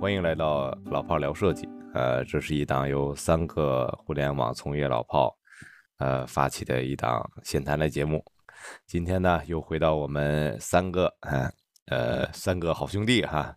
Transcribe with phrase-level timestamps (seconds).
[0.00, 1.68] 欢迎来到老炮聊设计。
[1.92, 5.36] 呃，这是一档由三个互联网从业老炮
[5.98, 8.24] 呃发起的一档闲谈类节目。
[8.86, 11.50] 今天呢，又回到我们三个，呃
[11.86, 13.52] 呃，三个好兄弟哈，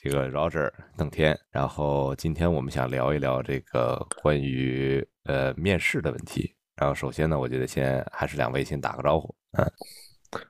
[0.00, 1.36] 这个 Roger、邓天。
[1.50, 6.54] 然后今天我们想聊一聊这个关于呃面试的问题。
[6.76, 9.34] 然后首先呢，我觉得先还是两位先打个招呼。
[9.58, 9.72] 嗯，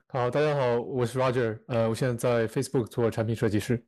[0.07, 3.83] 好，大家好，我是 Roger，呃，我现在在 Facebook 做产品设计师。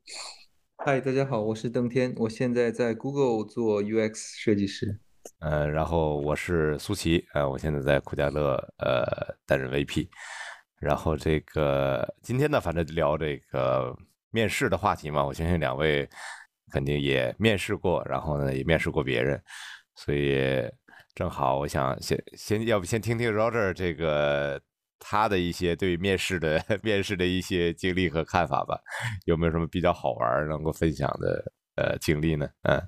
[0.86, 5.00] 嗨，大家好，我是邓天，我现在在 Google 做 UX 设计师。
[5.40, 9.06] 呃，然后我是苏琪，呃，我现在在酷家乐呃
[9.46, 10.09] 担任 VP。
[10.82, 13.96] 然后这个今天呢，反正聊这个
[14.30, 16.06] 面试的话题嘛，我相信两位
[16.70, 19.42] 肯定也面试过，然后呢也面试过别人，
[19.95, 20.70] 所以
[21.16, 24.62] 正好我想先先要不先听听 Roger 这个。
[25.05, 28.80] 他的一些对面试的 面试的一些经历和看法吧，
[29.25, 32.47] 有没有什么比较好玩能够分享的呃经历呢？
[32.64, 32.81] 嗯，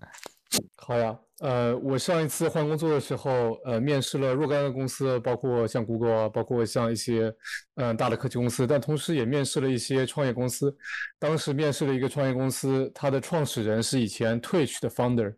[0.78, 7.34] 好呀，呃，我上一次换工作的时候，呃，面试了若干个公司，包括像 Google 啊，包括像一些
[7.76, 10.76] 嗯大的科技公司，但同时也面试了一些创业公司。
[11.20, 15.36] 当时面试了一个创业公司，它的创始人是以前 Twitch 的 founder。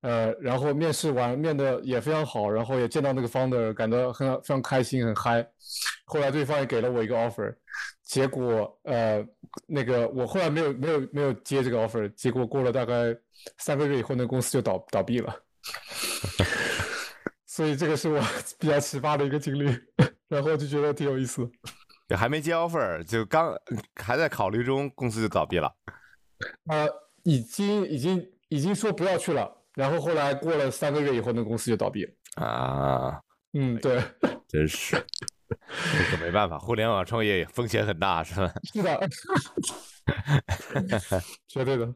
[0.00, 5.46] 呃，然后面试完面的也非常好，然后也见到那个 founder，感到很非常开心，很嗨。
[6.06, 7.54] 后来对方也给了我一个 offer，
[8.04, 9.24] 结果呃，
[9.66, 13.14] 那个我后来没有没有没有接这个 offer，结果过了大概
[13.58, 15.34] 三个月以后，那公司就倒倒闭了。
[17.46, 18.20] 所以这个是我
[18.58, 19.78] 比较奇葩的一个经历，
[20.28, 21.48] 然后就觉得挺有意思。
[22.08, 23.54] 也还没接 offer，就刚
[23.96, 25.72] 还在考虑中，公司就倒闭了。
[26.68, 26.88] 呃，
[27.22, 28.32] 已经已经。
[28.48, 32.12] 已经说不要去了，然后后来过了三个月以后，那公司就倒闭了
[32.44, 33.20] 啊。
[33.52, 34.02] 嗯，对，
[34.48, 34.96] 真是，
[35.48, 38.52] 这可没办法，互联网创业风险很大，是吧？
[38.72, 39.08] 是的，
[41.48, 41.94] 绝对的。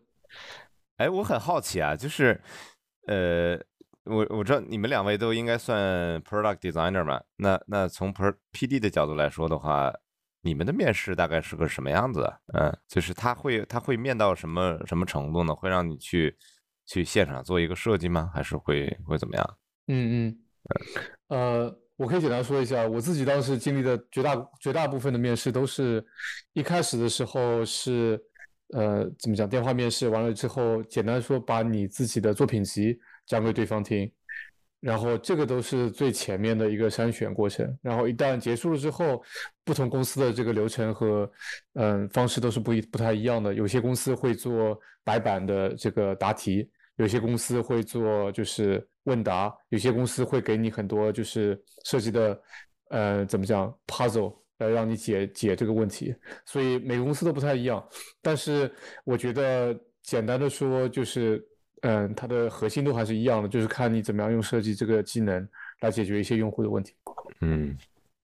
[0.97, 2.41] 哎，我很好奇啊，就是，
[3.07, 3.59] 呃，
[4.05, 8.23] 我我知道你们两位都应该算 product designer 嘛，那那从 P
[8.53, 9.93] P D 的角度来说的话。
[10.43, 12.33] 你们的面试大概是个什么样子？
[12.55, 15.55] 嗯，就是他会他会面到什么什么程度呢？
[15.55, 16.37] 会让你去
[16.87, 18.31] 去现场做一个设计吗？
[18.35, 19.59] 还是会会怎么样？
[19.89, 20.39] 嗯嗯，
[21.29, 26.05] 呃，我可以简单说一下，我自己当时经历的绝大绝大部分的面试都是
[26.53, 28.19] 一开始的时候是
[28.69, 34.11] 呃怎么讲电话面试完了之后，简单说把你自己的作品集讲给对方听。
[34.81, 39.23] 然后这个都是最前面的一个筛选过程，然后一旦结束了之后，
[39.63, 41.31] 不同公司的这个流程和
[41.75, 43.53] 嗯方式都是不一不太一样的。
[43.53, 52.41] 有些公司会做白板的这个答题，有些公司会做就是问答，有些公司会给你很多就是设计的
[52.89, 56.15] 呃怎么讲 puzzle 来让你解解这个问题。
[56.47, 57.87] 所以每个公司都不太一样，
[58.23, 58.73] 但是
[59.05, 61.47] 我觉得简单的说就是。
[61.83, 65.49] 嗯，它的核心都还是一样的，就是看你怎么样用设计这个技能
[65.81, 66.93] 来解决一些用户的问题。
[67.41, 67.77] 嗯，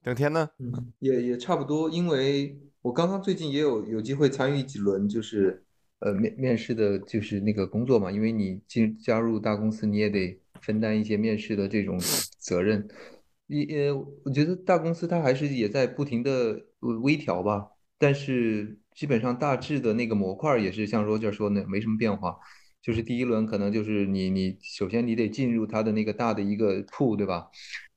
[0.03, 0.49] 邓天呢？
[0.59, 5.65] 嗯，也也差不多，因为我刚刚最近也有有机会参与几轮，就是
[6.01, 8.11] 呃面面试的，就是那个工作嘛。
[8.11, 11.99] 因为你进加入大公司，你也得分担一些面试的这种
[12.39, 12.87] 责任。
[13.47, 16.61] 也呃，我觉得大公司它还是也在不停的
[17.03, 22.39] 微调吧，但是基本上大致的那个模块也是像 Roger 说的，没什么变化。
[22.87, 27.51] 就是第一轮可能就是你你首先你得进入他的那个大的一个铺，对吧？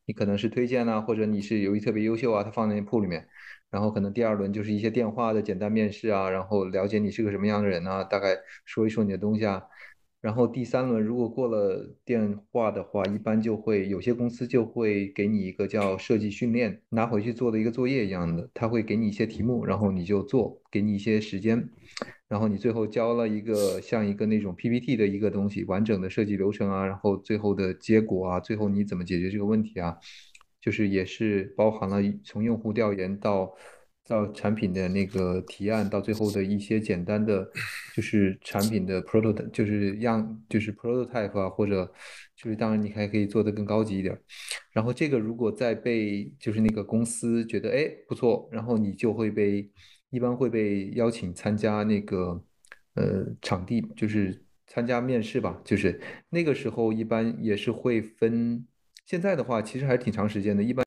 [0.08, 3.28] 你可能是推荐啊，或者你是由于特别优秀啊，他放在那铺里面。
[3.70, 8.36] 然后可能第二轮就是一些电话的简单面试啊，然后了解你是个什么样的人啊，大概
[8.66, 9.62] 说一说你的东西啊。
[10.22, 21.70] 然后第三轮如果过了电话的话，一般就会有些公司就会给你一个叫设计训练，拿回去做的一个作业一样的，他会给你一些题目，然后你就做，给你一些时间，
[22.28, 29.98] 然后你最后交了一个像一个那种 PPT 的一个东西，完整的设计流程啊，然后最后的结果啊，最后你怎么解决这个问题啊，
[30.60, 33.54] 就是也是包含了从用户调研到。
[34.10, 37.48] 到产品的那个提案，到最后的一些简单的，
[37.96, 41.86] 就是产品的 proto，就是样，就是 prototype 啊，或者
[42.36, 44.20] 就是当然你还可以做的更高级一点。
[44.74, 49.70] 然后这个如果再被就是那个公司觉得哎不错，然后你就会被
[50.10, 52.44] 一般会被邀请参加那个
[52.96, 55.62] 呃场地，就是参加面试吧。
[55.64, 58.66] 就是那个时候一般也是会分，
[59.06, 60.84] 现在的话其实还挺长时间的，一般。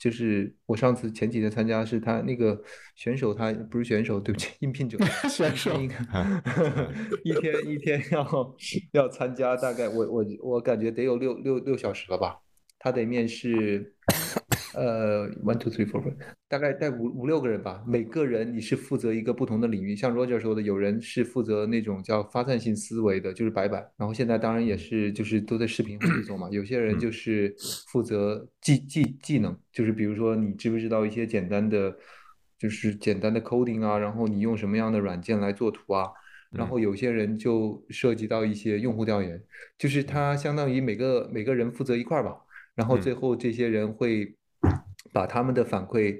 [0.00, 2.58] 就是我上次前几天参加，是他那个
[2.96, 4.96] 选手，他不是选手，对不起，应聘者
[5.28, 5.78] 选手，
[7.22, 8.56] 一天一天要
[8.92, 12.38] 要参加，大概我我我感觉得有六六六小时了吧，
[12.78, 13.94] 他得面试
[14.74, 16.02] 呃，one two three four，
[16.48, 17.82] 大概带五五六个人吧。
[17.86, 23.84] 每个人你是负责一个不同的领域，像 Roger 说的，有人是负责那种叫发散性思维的，就是白板。
[23.96, 26.48] 然后现在当然也是就是都在视频会议中嘛。
[26.50, 27.52] 有些人就是
[27.88, 31.96] 负责技技技能，就是比如说你知不知道一些简单的，
[32.58, 36.06] 就是简单的 coding 啊，然后你用什么样的软件来做图啊。
[36.52, 39.42] 然后有些人就涉及到一些用户调研，
[39.78, 42.36] 就是他相当于每个每个人负责一块儿吧。
[42.74, 44.36] 然后最后这些人会。
[45.12, 46.18] 把他们的反馈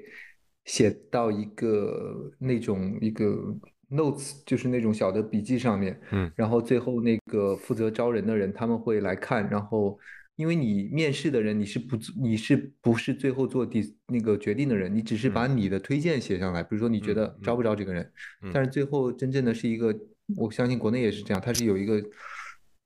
[0.65, 3.55] 写到一个那种一个
[3.89, 9.97] notes，就是那种小的笔记上面，嗯，然后最后那个负责招人的人他们会来看，然后
[10.35, 18.11] 因为你面试的人你是不你是不是最后做第那个决定的人，你只是把你的推荐写上来，比如说你觉得招不招这个人，
[18.53, 19.93] 但是最后真正的是一个，
[20.37, 21.97] 我相信国内也是这样，它是有一个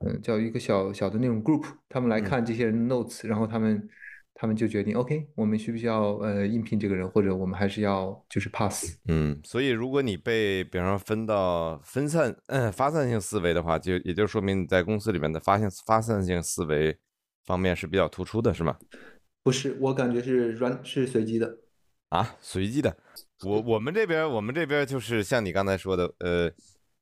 [0.06, 3.90] 嗯叫一个小小的那种 group，他们来看这些人的 notes，然后他们。
[4.38, 8.98] 他们就决定，OK，我们需不需要呃应聘这个人，或者我们还是要就是 pass。
[9.08, 16.98] 嗯，所以如果你被比方说分到分散嗯发散性思维的话，就也就说明你在公司里面的发现发散性思维
[17.46, 18.78] 方面是比较突出的，是吗？
[19.42, 21.58] 不是，我感觉是软是随机的
[22.10, 22.98] 啊，随机的。
[23.46, 26.52] 我我们这边我们这边就是像你刚才说的，呃，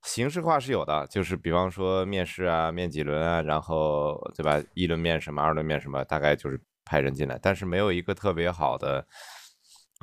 [0.04, 4.62] 形式化是有的，就是比方说面试啊，面几轮啊，然后对吧？
[4.76, 6.62] 一轮面什么，二轮面什么，大概就是。
[6.86, 9.06] 派人进来，但是没有一个特别好的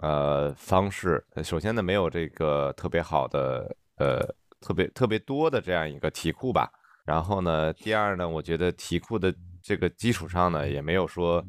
[0.03, 1.25] 呃方式。
[1.43, 4.21] 首先呢，没有这个特别好的呃
[4.61, 6.71] 特别特别多的这样一个题库吧。
[7.05, 11.45] 然后呢，第二呢，我觉得题库的这个基础上呢，也没有说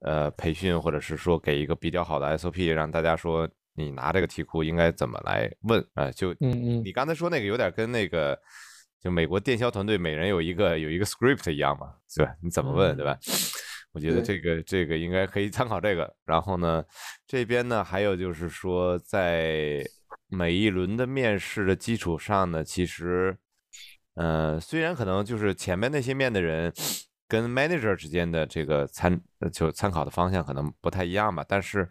[0.00, 6.10] 呃培训或者是说给一个比较好的 SOP，让大家说你拿这个题库应该怎么来问啊？
[6.12, 8.38] 就嗯嗯，你刚才说那个有点跟那个
[9.00, 12.32] 就美国电销团队每人有一个有一个 script 一样嘛，对吧？
[12.40, 13.18] 你怎么问，对吧？
[13.92, 16.16] 我觉得这个这个应该可以参考这个。
[16.24, 16.82] 然后呢，
[17.26, 19.84] 这边呢还有就是说，在
[20.28, 23.36] 每一轮的面试的基础上呢，其实，
[24.14, 26.72] 呃，虽然可能就是前面那些面的人
[27.28, 29.20] 跟 manager 之间的这个参
[29.52, 31.86] 就参考的方向可能不太一样吧，但是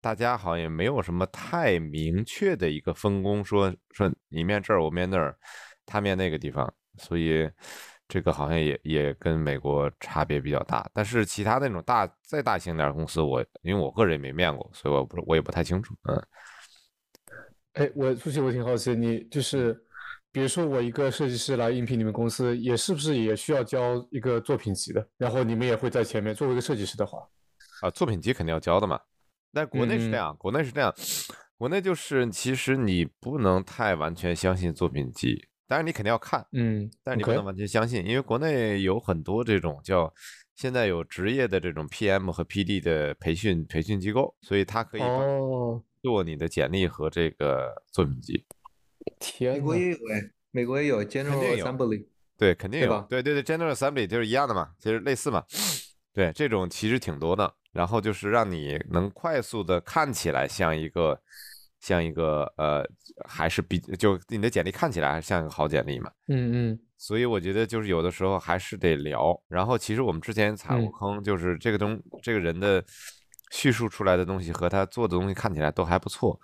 [0.00, 5.36] 大家好像也没有什么太明确的一个分工，说说你面这儿，我面那儿，
[5.86, 7.48] 他面那个地方，所以。
[8.06, 15.94] 这个好像也也跟美国差别比较大，但是其他那种大再大型点公司，我因为我个人也没面过，所以我不我也不太清楚。
[16.08, 16.26] 嗯，
[17.72, 19.74] 哎，我出去，我挺好奇，你就是
[20.30, 25.08] 比如说我一个设计师来应聘你们公司，也是不是也需要交一个作品集的？
[25.16, 27.26] 然后你们也会在前面作为一个设计师的话，
[27.80, 29.00] 啊，作品集肯定要交的嘛。
[29.52, 30.94] 但国内是这样，国内是这样，
[31.56, 35.48] 国内就是其实你不能太完全相信作品集。
[35.66, 40.12] 当然你肯定要看，嗯，但是你不能完全相信，因为国内有很多这种叫
[40.54, 45.02] 现在有职业的这种 PM 和 PD 的培训培训机构，所以他可以
[46.02, 48.44] 做你的简历和这个作品集。
[49.18, 52.06] 天，美国也有哎，美国也有 General Assembly，
[52.36, 55.42] 对，肯定有，对对对，General Assembly 就是一样的嘛，其实类似嘛。
[56.12, 61.20] 对，这种其实挺多的，然后就是让你能快速的看起来像一个。
[61.84, 62.82] 像一个呃，
[63.28, 69.38] 还是比就你的简历看起来还像一个好简历嘛，嗯嗯，所以我觉得就是有的时候还是得聊。
[69.48, 72.82] 然后其实我们之前踩过坑，就是这个东这个人的
[73.50, 76.40] 叙述出来的东西和他做的东西看起来都还不错，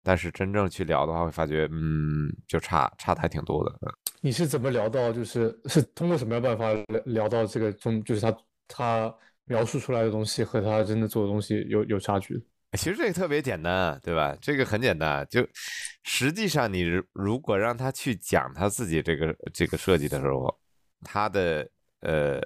[0.00, 3.76] 但是真正去聊的话，会发觉嗯，就差差的还挺多的。
[4.20, 8.36] 你是怎么聊到就是是通过什么样办法聊聊到这个中就是他
[8.68, 9.14] 他
[9.46, 12.40] 描述出来的东西和他真的做的东西有有差距？
[12.76, 14.36] 其实这个特别简单，对吧？
[14.40, 15.46] 这个很简单，就
[16.02, 20.54] 实际上你如果让他去讲他自己这个这个设计的时候，
[21.02, 21.68] 他的
[22.00, 22.40] 呃，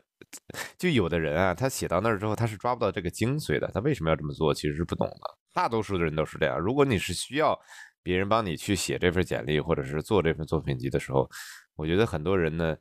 [0.77, 3.71] 就有的人啊，他写到那儿之后，他是抓不到这个精髓的。
[3.73, 4.53] 他为什么要这么做？
[4.53, 5.39] 其实是不懂的。
[5.53, 6.59] 大多数的人都是这样。
[6.59, 7.59] 如果你是需要
[8.03, 11.29] 别人帮你去写这份简历，或者是做这份作品集的时候，
[11.75, 12.77] 我觉得很多人呢，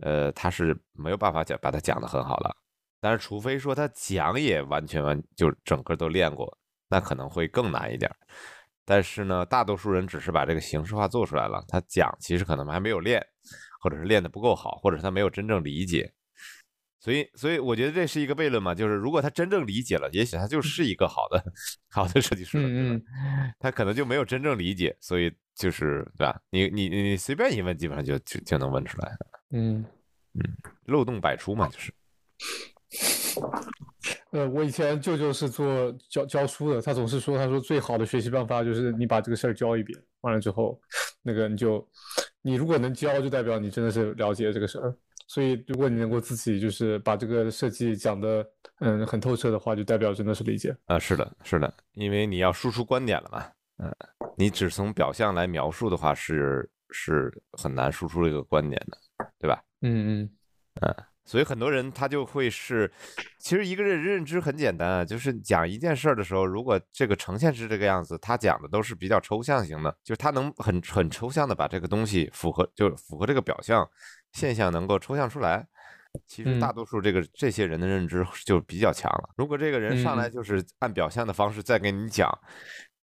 [0.00, 2.54] 呃，他是没有办法讲把它讲的很好了。
[3.00, 6.58] 但是除非说他讲也完全完就整个都练过。
[6.90, 8.10] 那可能会更难一点，
[8.84, 13.24] 但是呢，大多数人只是把这个形式化做出来了，他讲其实可能还没有练，
[13.80, 16.12] 或者是练的不够好，或者是他没有真正理解，
[16.98, 21.42] 所以，所以我觉得这是一个悖论嘛，就是如果他真正理解了，也许他就是一个好的
[21.88, 23.02] 好的设计师，嗯。
[23.58, 26.40] 他可能就没有真正理解，所以就是对吧？
[26.50, 29.16] 你你你随便一问，基本上就就就能问出来，
[29.52, 29.84] 嗯。
[30.34, 30.42] 嗯，
[30.86, 31.92] 漏洞百出嘛，就是。
[34.32, 40.80] 呃，我以前舅舅是做教教书的，他总是说，他说最好的学习办法就是你把这个事儿教一遍，完了之后，
[41.22, 41.86] 那个你就，
[42.40, 44.94] 你如果能教，就代表你真的是了解这个事儿。
[45.26, 48.44] 所以如果你能够自己就是把这个设计讲的
[48.80, 50.76] 嗯很透彻的话，就代表真的是理解。
[50.86, 53.46] 啊，是的，是的，因为你要输出观点了嘛，
[53.78, 53.94] 嗯，
[54.36, 58.98] 你只从表象来描述的话，是是很难输出这个观点的，
[59.38, 59.62] 对吧？
[59.82, 60.30] 嗯嗯
[60.80, 60.94] 嗯，
[61.30, 62.90] 所以很多人他就会是，
[63.38, 73.88] 其实一个人认知很简单啊，就是讲一件事儿的时候，如果这个呈现是这个样子，他讲的都是比较抽象型的，就是他能很很抽象的把这个东西符合，就符合这个表象
[74.32, 75.64] 现象能够抽象出来。
[76.26, 79.30] 其实嗯大多数这个这些人的认知就比较强了。
[79.36, 82.28] 如果这个人上来嗯就是按表象的方式再给你讲，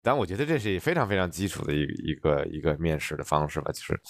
[0.00, 4.00] 但我觉得这是非常非常基础的一个一个一个面试的方式吧，就是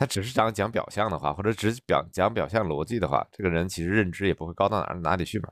[0.00, 5.50] 他只是讲讲表象的话，或者只表讲表象逻辑的话，这个人其实认知也不会高到哪哪里去嘛。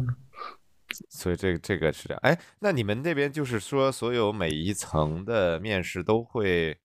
[0.00, 0.06] 嗯，
[1.10, 2.20] 所以这个这个是这样。
[2.22, 6.78] 哎，那你们那边就是说，所有每一层的面试都会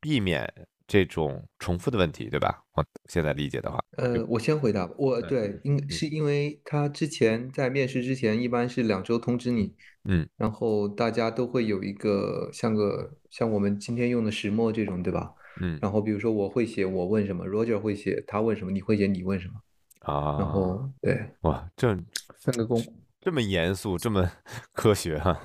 [0.00, 0.52] 避免
[0.88, 2.60] 这种重复的问题，对吧？
[2.74, 4.92] 我现在理解的话，呃，我先回答吧。
[4.98, 9.72] 我对对，因是因为他之前在面试之前，一般是两周通知你，
[10.08, 15.34] 嗯，然后大家都会有一个像个像我们今天用的石墨这种，对吧？
[15.60, 19.54] 嗯然后比如说我会写我问什么，Roger 会写他问什么，你会写你问什么，
[20.00, 21.96] 啊，然后对，哇，这
[22.40, 22.82] 分个工。
[23.20, 24.30] 这么严肃，这么
[24.72, 25.38] 科学哈、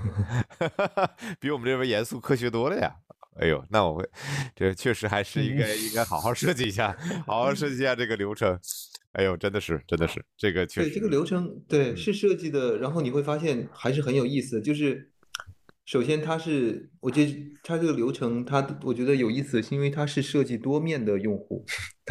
[1.39, 2.95] 比我们这边严肃科学多了呀。
[3.39, 4.07] 哎呦，那我会，
[4.55, 8.57] 这确实还是应该应该好好设计一下，好好设计一下这个流程。
[9.13, 14.61] 哎呦，真的是真的是这个确对实，这个流程，对嗯是设计的，然后你会发现还是很有意思。
[14.61, 15.11] 就是
[15.85, 21.65] 首先它是，我觉得它这个流程，它我觉得有意思，是因为它是设计多面的用户，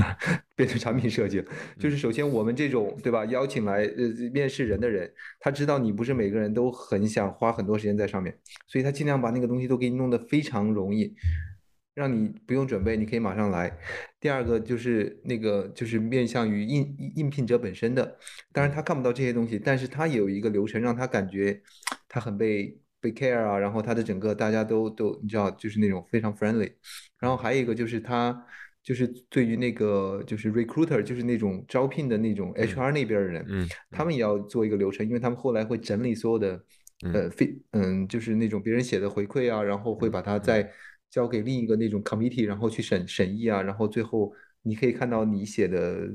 [0.54, 1.46] 变成产品设计了。
[1.78, 5.10] 就是首先我们这种对吧，邀请来呃面试人的人，
[5.40, 11.14] 他知道你不是每个人都很想花很多时间在上面，所以他尽量把那个东西都给你弄得非常容易。
[11.94, 13.70] 让你不用准备，你可以马上来。
[14.18, 18.16] 第二个就是那个就是面向于应应应聘者本身的，
[18.50, 21.60] 当然他看不到这些东西，但是他有一个流程让他感觉
[22.08, 26.72] 他很被被 care 啊，然后他的整个大家都都你知道就是那种非常 friendly。
[27.18, 28.46] 然后还有一个就是他
[28.82, 36.64] 就是对于那个就是 recruiter 就是那种招聘的那种 HR 那边的人，嗯他们也要做一个流程，因为他们后来会整理所有的
[37.12, 40.70] 呃非嗯就是那种别人写的回馈啊，然后会把它再
[41.10, 44.32] 交给另一个那种 committee，然后去审审议啊，然后最后
[44.62, 46.08] 你可以看到你写的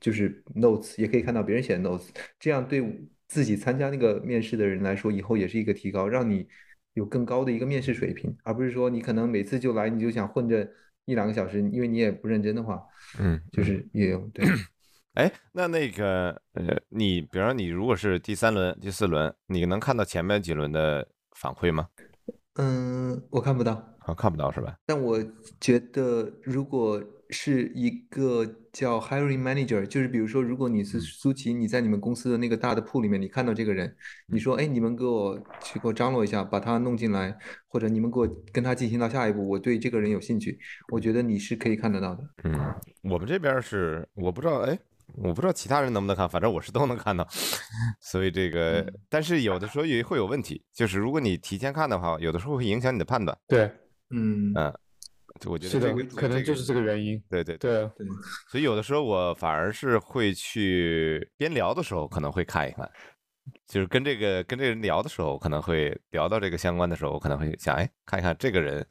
[0.00, 2.80] 就是 notes，也可以看到别人写的 notes，这样对
[3.28, 6.46] 自己参加那个面试的人来说，以后也是一个提高，让你
[6.94, 10.68] 有更高的一个面试水平，而不是说你可能每次就来你就想混着
[11.04, 12.82] 一两个小时，因为你也不认真的话，
[13.18, 14.46] 嗯，就是也有对。
[15.14, 21.88] 哎，那那个呃，你比方说你如果是第三轮、第四轮，你能看到前面几轮的反馈吗？
[22.56, 23.72] 嗯，我看不到。
[24.00, 24.76] 啊，看不到是吧？
[24.86, 25.18] 但我
[25.60, 33.96] 觉得，如果是一个叫 hiring manager，就是比如说，如果你是苏琪，你在你们公司的那个大的铺里面，你看到这个人，
[34.28, 37.36] 你说，哎，你们给我去给我张罗一下，把他弄进来，
[37.66, 40.56] 或者你们给我跟他进行到下一步，我对这个人有兴趣，
[40.92, 42.22] 我觉得你是可以看得到的。
[42.44, 42.72] 嗯，
[43.02, 44.78] 我们这边是我不知道，哎，
[45.14, 47.26] 我不知道其他人能不能看，反正我是都能看到。
[48.00, 53.36] 所以这个，嗯但是有的时候也会有问题，就是如果你提前看的话，有的时候会影响你的判断。
[53.48, 53.70] 对，
[54.10, 54.72] 嗯嗯
[55.40, 57.22] 就我觉得这个，可能就是这个原因。
[57.28, 58.06] 对对对，对，
[58.50, 62.90] 所以有的时候我反而是会去边聊的时候可能会看一看，
[63.66, 68.86] 就是跟这个跟这个人聊的时候，可能会聊到这个相关的时候，我可能会想，哎，看一看这个人，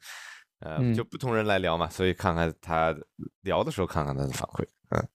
[0.60, 2.94] 呃，嗯就不同人来聊嘛，所以看看他
[3.42, 5.08] 聊的时候看看他的反馈，嗯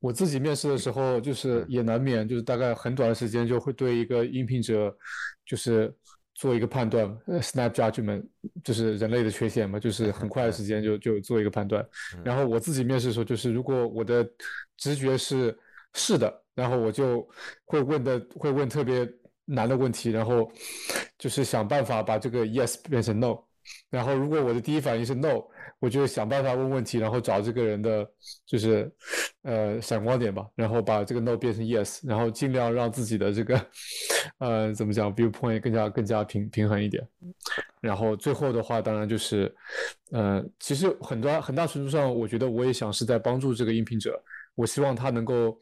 [0.00, 4.94] 我自己面试的时候，就是也难免就是大概很短的时间就会对一个应聘者，
[5.46, 5.90] 就是
[6.34, 8.22] 做一个判断，呃，snap judgment，
[8.62, 11.86] 就是人类的缺陷嘛，就是很快的时间就就做一个判断。
[12.22, 14.28] 然后我自己面试的时候，就是如果我的
[14.76, 15.56] 直觉是
[15.94, 17.26] 是的，然后我就
[17.64, 19.08] 会问的会问特别
[19.46, 20.52] 难的问题，然后
[21.16, 23.38] 就是想办法把这个 yes 变成 no。
[23.90, 25.42] 然后如果我的第一反应是 no，
[25.78, 28.06] 我就想办法问问题，然后找这个人的
[28.46, 28.90] 就是
[29.42, 33.66] 呃闪光点吧，然后把这个 no 变成 yes，然后尽量让自己的这个
[34.38, 37.06] 呃怎么讲 viewpoint 更加更加平平衡一点。
[37.80, 39.54] 然后最后的话，当然就是
[40.10, 44.20] 呃，其实很多很大程度上，我觉得我也想是在帮助这个应聘者。
[44.56, 45.58] 我希望他能够，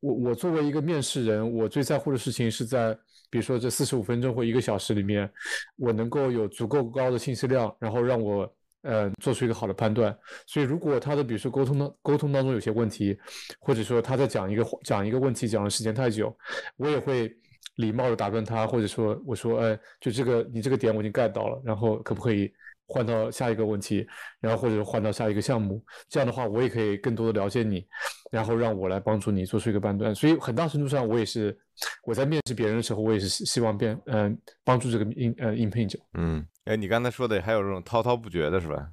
[0.00, 2.98] 我我作为一个面试人，我最在乎的事情是在，
[3.30, 5.30] 比如说这四十五分钟或一个小时里面，
[5.76, 8.50] 我能够有足够高的信息量，然后让我
[8.82, 10.16] 呃做出一个好的判断。
[10.46, 13.18] 所以如果他的比如说沟通当沟通当中有些问题，
[13.58, 16.36] 或者说他在讲一个讲一个问题讲的时间太久，
[16.76, 17.34] 我也会
[17.76, 22.52] 礼貌的打断他，或者说我说，哎，就这个你这个点我已经 get 到了，然后可不可以
[22.86, 24.06] 换到下一个问题，
[24.40, 25.84] 然后或者换到下一个项目？
[26.08, 27.86] 这样的话，我也可以更多的了解你，
[28.30, 30.14] 然后让我来帮助你做出一个判断。
[30.14, 31.56] 所以很大程度上，我也是
[32.04, 35.98] 我在面试别人的时候，我也是希希望变嗯帮助这个应呃应聘者。
[36.14, 38.88] 嗯，哎，你刚才说的还有这种滔滔不绝的是吧？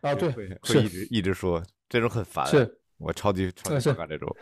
[0.00, 2.46] 啊，对，会会一直一直说，这种很烦。
[2.46, 4.36] 是，我超级超反感这种。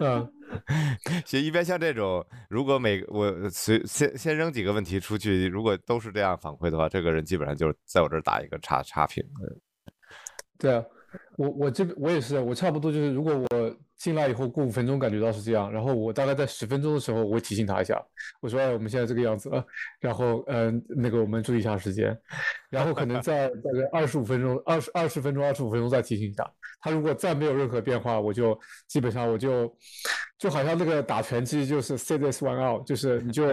[0.00, 0.30] 嗯。
[1.24, 9.24] 其实一般像这种，如果每我随先先扔几个问题出去，如果都是这样反馈的话，这个人基本上就是在我这儿打一个差差评。
[10.58, 10.84] 对啊，
[11.38, 18.02] 我我这边我也是，我差不多就是，如果我进来以后过五分钟感觉到是这样，然后我大概在十分钟的时候，我会提醒他一下，
[18.40, 19.64] 我说哎，我们现在这个样子了，
[20.00, 22.16] 然后嗯、那个我们注意一下时间，
[22.70, 26.48] 然后可能在大概二十五分钟、二十二十分钟、二十五分钟再提醒一下。
[26.80, 28.58] 他如果再没有任何变化，我就
[28.88, 29.74] 基本上我就
[30.38, 33.46] 就好像那个打拳击就是 say this one out，就是你就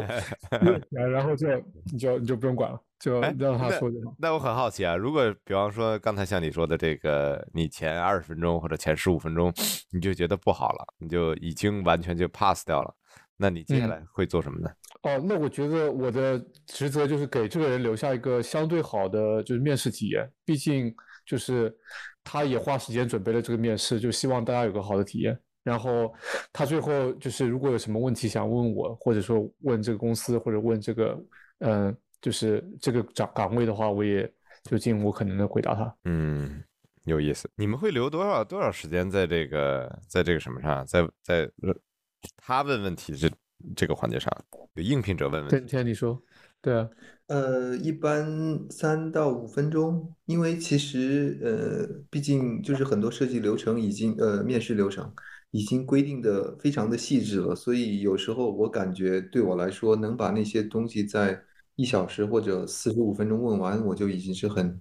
[0.89, 1.47] 然后就
[1.93, 4.15] 你就你就不用管了，就哎让他那说就好。
[4.19, 9.51] 那我很好奇啊，如果比方说刚才像你说的这个，你前二十分钟或者前十五分钟
[9.89, 12.95] 你就觉得不好了，你就已经完全就 pass 掉了，
[13.37, 14.69] 那你接下嗯来会做什么呢？
[15.01, 20.93] 哦，那我觉得我的职责就是给这个人留下一个相对好的就是面试体验，毕竟
[21.25, 21.75] 就是
[22.23, 25.35] 他也花时间准备了这个面试，就希望大家有个好的体验。
[25.63, 26.13] 然后
[26.51, 31.19] 他最后就是如果有什么问题想问我，或者说问这个公司，或者问这个
[31.59, 34.31] 嗯、呃就是这个岗岗位的话，我也
[34.63, 35.95] 就尽我可能的回答他。
[36.05, 36.63] 嗯，
[37.05, 37.49] 有意思。
[37.55, 41.75] 你们会留多少多少时间在这个在这个什么上，在在呃
[42.37, 43.29] 他问问题这
[43.75, 44.31] 这个环节上，
[44.75, 45.65] 有应聘者问问对，题。
[45.65, 46.21] 天你说，
[46.61, 46.87] 对啊，
[47.27, 55.11] 呃，一般三到五分钟，因为其实呃，毕竟就是很多设计流程已经呃，面试流程
[55.49, 61.41] 已经规定的非常的细致了，所以有时候我感觉对我来说，能把那些东西在
[61.81, 64.79] 一小时或者四十五分钟问完，我就已经是很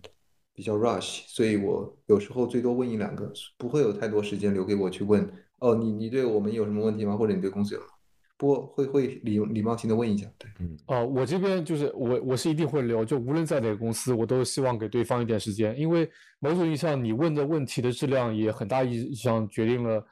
[0.54, 5.26] 比较 rush，所以我有时候最多问一两个，不会有太多时间留给我去问，
[5.61, 7.16] 哦，你你对我们有什么问题吗？
[7.16, 7.92] 或者你对公司有什么？
[8.37, 10.50] 不过会会礼礼貌性的问一下，对。
[10.61, 20.03] 嗯哦，我这边就是我，我是一定会留，就无论在哪个公司，我都希望给对方一点时间，因为某种意义上，你问的问题的质量也很大意义上决定了，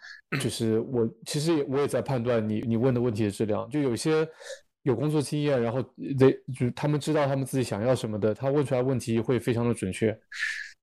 [0.42, 4.28] 就是我其实也我也在判断你你问的问题的质量，就有些
[4.88, 5.82] 有工作经验，然后
[6.18, 10.18] 得就他们知道他们自己想要什么的，他问出来问题会非常的准确。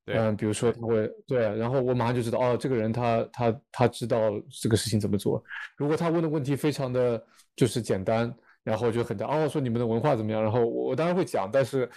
[0.06, 5.44] 对嗯，比如说他会对，然后我马上就知道哦，这个人他他他知道这个事情怎么做。
[5.78, 7.22] 如果他问的问题非常的
[7.56, 8.32] 就是简单，
[8.64, 10.44] 然后就很大哦，说你们的文化怎么样？
[10.44, 11.90] 然后我我当然会讲，但是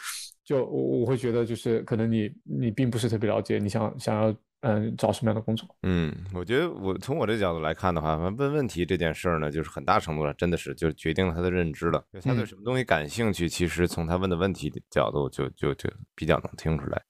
[0.43, 5.69] 就我我会觉得就是可能你你并不是特别了解你想想要嗯找什么样的工作。
[5.83, 12.05] 嗯，我觉得我从我这角度来看的话，问问题这件事儿呢，就是很大程度上真的是就决定了他的认知了。
[12.13, 17.03] 就他对嗯什么东西感兴趣，其实从他问的问题的角度就就就比较能听出来。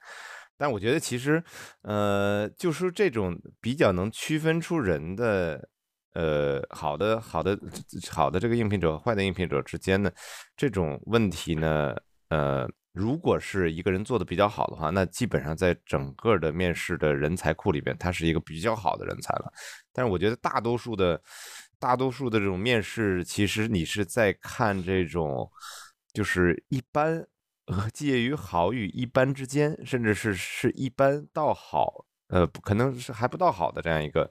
[0.61, 1.41] 但我觉得其实，
[1.83, 5.69] 呃，就是这种比较能区分出人的，
[6.15, 7.57] 呃，好的、好的、
[8.11, 10.11] 好的这个应聘者和坏的应聘者之间呢，
[10.57, 11.95] 这种问题呢，
[12.31, 19.53] 呃，如果是一个人做的比较好的话，那基本上在整个的面试的人才库里边，他是一个比较好的人才了。
[19.93, 21.23] 但是我觉得大多数的、
[21.79, 25.49] 大多数的这种面试，其实你是在看这种，
[26.13, 27.25] 就是一般
[27.69, 34.29] 和介于好与一般之间，甚至是是一般到好，呃，可能是还不到好的这样一个，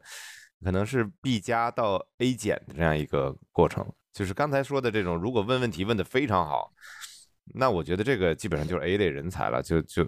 [0.62, 3.90] 可能是 B 加到 A 减的这样一个过程。
[4.12, 6.74] 就是刚才说的这种，如果问问题问得非常好，
[7.54, 10.06] 那我觉得这个基本上就是 A 类人才了，就就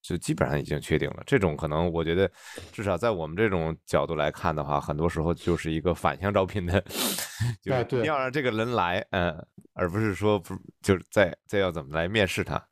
[0.00, 1.22] 就基本上已经确定了。
[1.26, 2.30] 这种可能我觉得，
[2.72, 6.80] 至少在我们这种角度来看的话，很多时候就是一个反向招聘的，
[7.62, 12.62] 就是要让这个人来，嗯，而不是说不就是再再要怎么来面试他。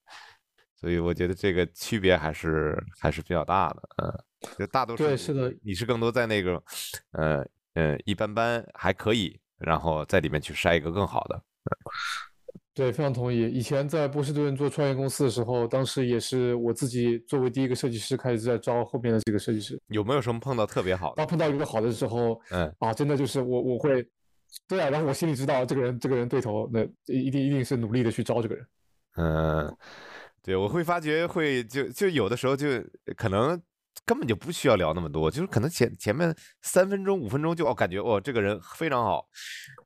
[0.75, 4.25] 所以我觉得这个区别还是还是比较大的，嗯，
[4.59, 6.63] 就大多数你对是的你是更多在那个，
[7.13, 11.43] 呃呃一般般还可以，然后在里面去筛一个更好的。
[12.73, 13.43] 对，非常同意。
[13.49, 19.79] 以前在波士顿做创业公司的时候，当时也是我自己作为第一个设计师开始在招后面的这个设计师。
[19.89, 21.17] 有没有什么碰到特别好的？
[21.17, 24.07] 当碰到一个好的时候，嗯啊，真的就是我我会，
[24.69, 28.67] 对啊，然后我心里知道这个人这个人对头，那一定一定是努力的去招这个人。
[29.17, 29.77] 嗯，
[30.41, 32.69] 对，我会发觉会就就有的时候就
[33.17, 33.61] 可能
[34.07, 39.25] 根本就不需要聊那么多，就是可能前前面三分钟五分钟就哦感觉哦这个人非常好，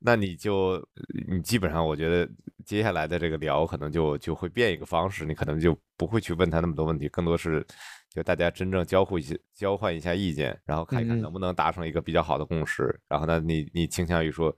[0.01, 0.83] 那你就
[1.27, 2.27] 你基本上我觉得
[2.65, 7.65] 接下来的这个聊可能就就会变一个方式，你可能就不会去问他那么多问题，更多是
[8.09, 14.55] 就大家真正交互一些交换一下意见，然后看一看能不能达成一个比较好的共识，然后呢你你倾向于说。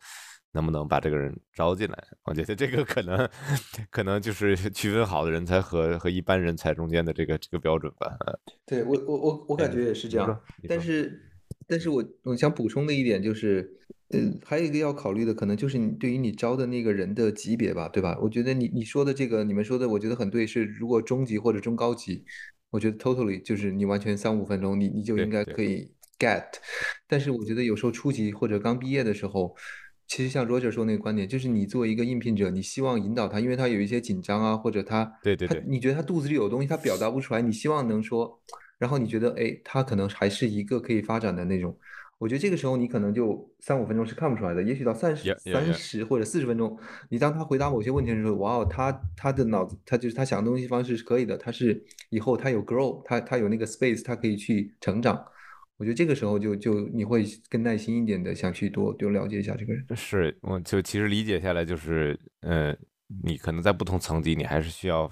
[0.53, 2.03] 能不能把这个人招进来？
[2.23, 3.29] 我觉得这个可能
[3.91, 8.17] 可能就是 区分好的人才和和一般人才中间的这个这个标准吧。
[8.65, 11.21] 对我我我我感哎觉也是这样，但是
[11.67, 13.69] 但是我我想补充的一点就是，
[14.09, 18.17] 呃，还有一个要考虑的可能就是你对于你招的那个人的级别吧，对吧？
[18.21, 22.25] 我觉得你你说的这个，你们说的，我觉得很对，是如果中级或者中高级，
[22.71, 26.45] 我觉得 totally 就是你完全三五分钟，你你就应该可以 get，
[27.07, 29.55] 但是我觉得有时候初级或者刚毕业的时候。
[30.07, 38.39] 其实像 Roger 说那个观点，就是你作为一个应聘者，你希望引导他，因为他有一些紧张啊，或者他他对对对你觉得他肚子里有东西，他表达不出来，你希望能说，
[38.77, 41.77] 然后你觉得哎，他可能还是一个可以发展的那种。
[42.19, 46.75] 我觉得这个时候你可能就三五分钟是看不出来的，也许到三十三十或者四十分钟，
[47.09, 55.23] 你当他回答某些问题的时候，哇哦，他他的脑子，他就是他想的东西方式是可以的，他是以后他有 grow，他他有那个 space，他可以去成长。
[55.77, 59.85] 我觉得这个时候就就你会更耐心一点的想去多多了解一下这个人。
[59.95, 62.75] 是，我就其实理解下来就是，呃，
[63.23, 65.09] 你可能在不同层级，你还是需要，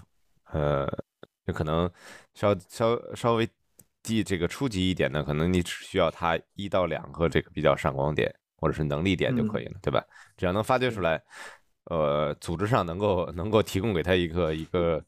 [0.51, 0.88] 呃，
[1.45, 1.89] 就可能
[2.34, 3.47] 稍稍稍微
[4.01, 10.04] 低这个初级一点的，可能你只需要他一到两个这个比较闪光点或者是能力点就可以了，对吧？
[10.36, 11.21] 只要能发掘出来，
[11.91, 15.04] 呃，组织上能够能够提供给他一个一个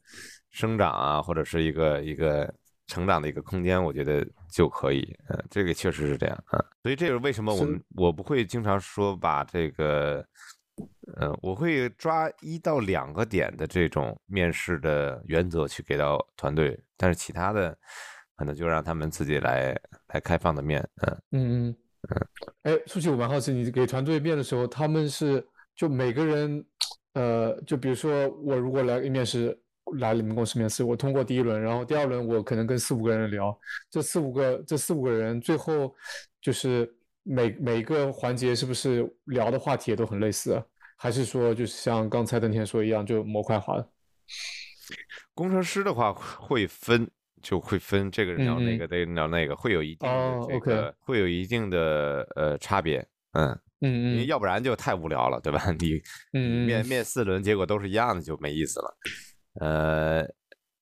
[0.50, 2.54] 生长啊，或者是一个一个
[2.88, 5.16] 成长的一个空间，我觉得就可以。
[5.28, 10.26] 嗯、这个确实是这样啊、所以这是为什么我们我不会经常说把这个。
[11.20, 17.76] 嗯，我会抓一到两个点的这种面试的原则去给到团队，但是其他的
[18.36, 19.76] 可能就让他们自己来
[20.08, 20.86] 来开放的面。
[21.00, 21.76] 嗯，嗯嗯，
[22.62, 26.64] 哎，舒淇，我蛮好奇，你给团队面的时候，他们是就每个人，
[27.14, 29.58] 呃，就比如说我如果来面试，
[29.96, 33.58] 来你们公司面试，我通过第一轮，然后第二轮我可能跟四五个人聊，
[33.90, 35.94] 这四五个这四五个人最后
[36.40, 40.64] 就是每每个环节是不是聊的话题也都很类似啊？
[40.96, 43.88] 还是说就是像刚才邓天说一样，就模块化的？
[45.34, 47.08] 工程师的话会分，
[47.40, 52.98] 就会分这个人聊那个，那个人聊那个，会有一定的哦这个，会有一定的呃差别。
[53.32, 53.48] 嗯，
[53.80, 55.62] 嗯嗯因为要不然就太无聊了，对吧？
[55.78, 58.96] 你面面四轮结果都是一样的，就没意思了。
[59.60, 60.26] 呃，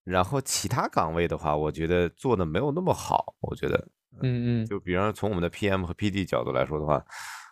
[0.04, 3.76] 然后其他岗位的话，我觉得做的没有那么好，我觉得。
[4.22, 7.04] 嗯嗯就比方说从我们的 PM 和 PD 角度来说的话，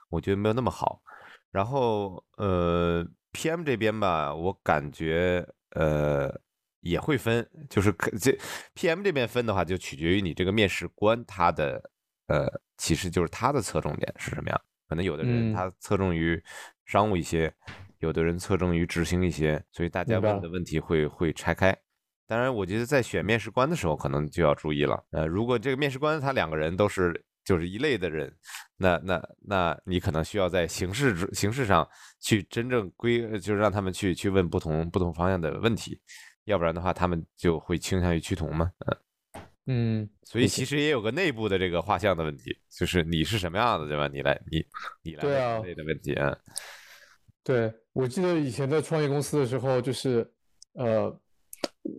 [0.08, 1.02] 我觉得没有那么好。
[1.50, 6.34] 然后呃，PM 这边吧，我感觉呃
[6.80, 8.32] 也会分，就是可这
[8.74, 11.90] PM 这边分的话，就取决于你这个面试官他的
[12.28, 14.58] 呃，其实就是他的侧重点是什么样。
[14.88, 16.42] 可能有的人嗯他侧重于
[16.86, 17.52] 商务一些，
[18.04, 21.74] 有的人侧重于执行一些，所以大家问的问题会会拆开。
[22.26, 25.02] 当然，我觉得在选面试官的时候，可能就要注意了。
[25.10, 28.34] 呃，如果这个面试官他两个人都是就是一类的人，
[28.76, 31.86] 那那那你可能需要在形式形式上
[32.20, 36.00] 去真正规，呃就是让他们去去问不同不同方向的问题，
[36.44, 38.70] 要不然的话，他们就会倾向于趋同嘛。
[39.66, 44.08] 嗯，嗯，所以其实也有个内部的这个画像的问题，就是你是什么样的，对吧？
[44.08, 44.64] 你来你
[45.02, 46.34] 你来对啊类的问题啊。
[47.44, 50.26] 对，我记得以前在创业公司的时候，就是
[50.72, 51.14] 呃，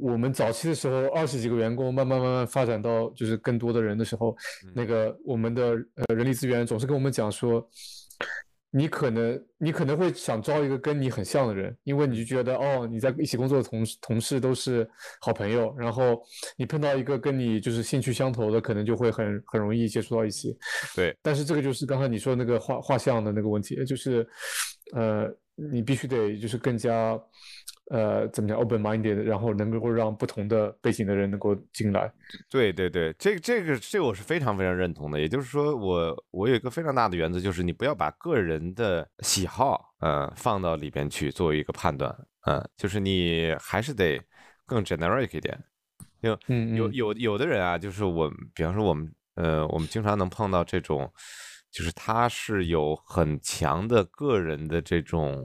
[0.02, 4.36] 我们早期的时候二十几个员工，慢慢慢慢发展到就是更多的人的时候，
[4.74, 5.64] 那个我们的
[5.96, 7.64] 呃人力资源总是跟我们讲说，
[8.72, 14.90] 你可能你可能会想招一个跟你很像的人，因为你就觉得哦，你在一起工作的同事同事都是
[15.22, 16.22] 好朋友，然后
[16.58, 20.58] 你碰到一个跟你就是兴趣相投的，可能就会很很容易接触到一起。
[20.96, 24.28] 对，但是这个就是刚才你说的那个画画像的那个问题，就是，
[24.94, 27.20] 呃，你必须得就是更加，
[27.90, 32.12] 呃，怎么讲 open minded，然后能够让不同的背景的人能够进来。
[32.50, 35.20] 对对对，这个这个这个我是非常非常认同的。
[35.20, 44.22] 也就是说我，我有一个非常大的原则，就是你不要把个人的喜好，呃，放到里边去作为一个判断，嗯、就是你还是得
[44.66, 45.58] 更 generic 一点。
[46.22, 51.12] 有有有有的人啊，就是我，比方说我们，呃，我们经常能碰到这种，
[51.76, 55.44] 就是他是有很强的个人的这种，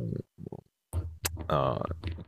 [1.49, 1.77] 呃，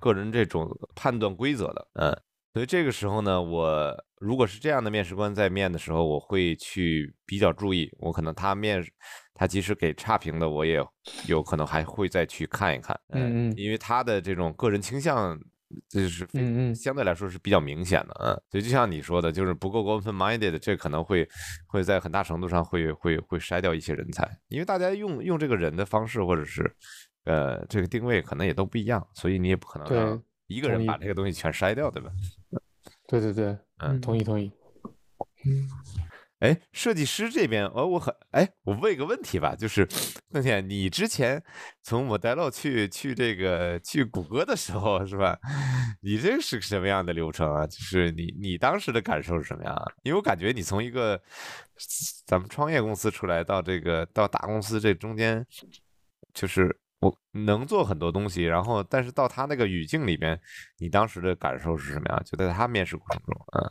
[0.00, 2.10] 个人这种判断规则的，嗯、
[2.52, 7.88] 所以这个时候呢，我如果是这样的面试官在面的时候，我会去比较注意。
[8.00, 8.84] 我可能他面，
[9.34, 10.84] 他即使给差评的，我也
[11.28, 13.00] 有可能还会再去看一看。
[13.10, 15.38] 嗯嗯因为他的这种个人倾向，
[15.88, 18.14] 这就是非嗯嗯相对来说是比较明显的。
[18.20, 21.28] 嗯，所以就像你说的，就是不够 open minded，这可能会
[21.66, 26.70] 会在很大程度上会会会筛掉一些人才，因为大家用用这个人的方式或者是
[27.24, 32.10] 呃这个定位可能也都不一样，所以你也不可能让一个人把这个东西全筛掉，对吧？
[33.06, 34.50] 对对对，嗯同意同意。
[36.42, 39.86] 哎，设计师这边，哦，我很，哎，我问一个问题吧，就是
[40.32, 41.40] 邓天你之前
[41.84, 45.38] 从 Model 去去这个去谷歌的时候，是吧？
[46.00, 47.64] 你这是个什么样的流程啊？
[47.68, 49.92] 就是你你当时的感受是什么样？
[50.02, 51.20] 因为我感觉你从一个
[52.26, 55.46] 咱们创业公司出来到这个到大公司这中间，
[56.34, 60.36] 就是我能做很多东西，然后但是到他那个语境里边，
[60.78, 62.20] 你当时的感受是什么样？
[62.24, 63.70] 就在他面试过程中，嗯。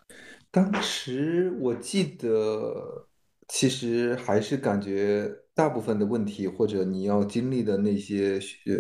[0.52, 3.08] 当时我记得，
[3.48, 8.76] 其实还是感觉大部分的问题，或者你要经历的那些呃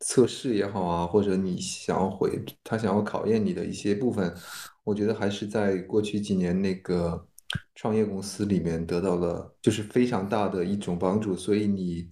[0.00, 4.34] 测试也好啊，或者你想要回他想要考验你的一些部分，
[4.82, 7.28] 我觉得还是在过去几年那个
[7.74, 11.36] 创业公司里面得到了就是非常大的一种帮助。
[11.36, 12.08] 所以你，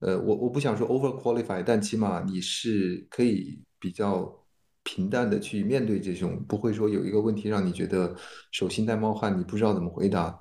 [0.00, 4.41] 呃，我我不想说 over qualified，但起码你是可以比较。
[4.84, 8.14] 平淡的去面对这种，不会说有一个问题让你觉得
[8.50, 10.38] 手心在冒汗，你不知道怎么回答。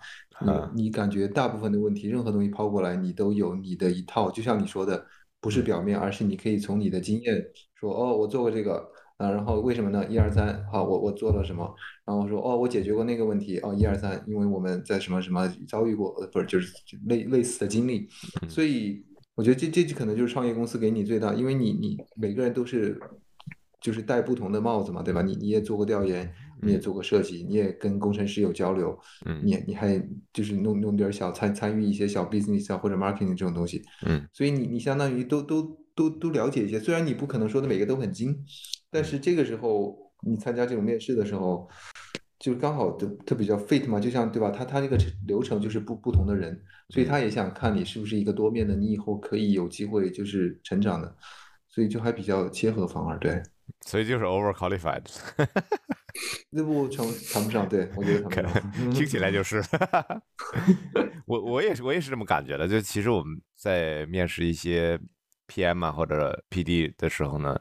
[0.73, 4.31] 你你感觉大部分的问题，任何东西抛过来，你都有你的一套。
[4.31, 5.05] 就像你说的，
[5.39, 8.83] 不是表面，而是你可以从你的经验说，哦，我做过这个
[9.17, 10.03] 啊，然后为什么呢？
[10.09, 11.71] 一二三，好，我我做了什么？
[12.03, 16.73] 然后说，哦，我解决过那个问题，哦，一二三，因为我们在什么什么遭遇过，不是就是
[17.05, 18.07] 类类似的经历，
[18.49, 22.99] 所以我觉得这这可能就是创业公司给你最大，因为你你每个人都是。
[23.81, 25.21] 就是戴不同的帽子嘛，对吧？
[25.21, 29.99] 你你也做过调研，你也做过设计，你也跟工程师有交流，嗯，你你还
[30.31, 38.45] 就是弄弄点小参参与一些小 business 啊或者 marketing 这种东西，嗯，所以你你相当于都都都都了解一些，虽然你不可能说的每个都很精，
[38.91, 41.67] 但是这个时候你参加这种面试的时候，
[42.37, 44.51] 就刚好都他比较 fit 嘛，就像对吧？
[44.51, 51.15] 他他这个流程就是不不同的人，所以他也想看你是不是一个多面的，你以后可以有机会就是成长的，
[51.67, 53.41] 所以就还比较切合，反而对。
[53.81, 55.03] 所以就是 over qualified，
[56.51, 59.63] 那不成谈不上，对我觉得谈不上，听起来就是。
[61.25, 64.99] 我我也是我也是这么感觉的，就其实我们在面试一些
[65.47, 67.57] PM 啊或者 PD 的时候呢，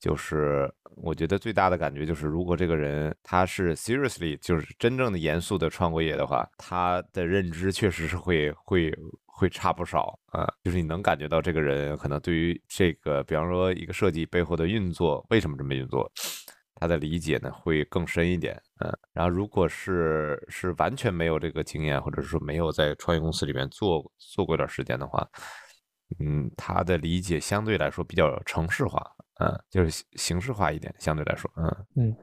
[0.00, 8.92] 就是我觉得最大的感觉就是，如果这个人他是 seriously 就是真正的严肃的创过业的话，他的认知确实是会会。
[9.42, 16.08] 会差不少啊，就是你能感觉到这个人可能对于这个，比方说一个设计背后的运作，为什么这么运作，
[16.76, 18.98] 他的理解呢会更深一点，嗯。
[19.12, 25.28] 然后如果是是完全没有这个经验，或者是说没有在创业公司里面做做过一段时间的话，
[26.20, 29.04] 嗯，他的理解相对来说比较程式化，
[29.40, 32.16] 嗯，就是形式化一点，相对来说，嗯嗯。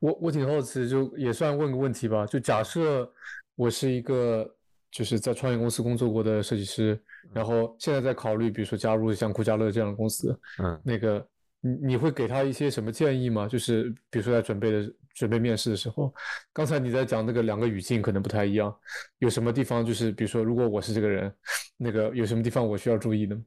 [0.00, 3.12] 我我挺好奇，就也算问个问题吧，就假设
[3.54, 4.54] 我是一个。
[4.90, 6.98] 就是在创业公司工作过的设计师，
[7.32, 11.26] 然后现在在考虑，比如说加入像酷家乐这样的公司，嗯，那个
[11.60, 13.46] 你你会给他一些什么建议吗？
[13.46, 16.14] 就是比如说在准备的准备面试的时候，
[16.52, 18.74] 刚才你在讲那个两个语境可能不太一样，
[19.18, 21.32] 有什么地方就是比如说如果我是这个人，
[21.76, 23.38] 那个有什么地方我需要注意的？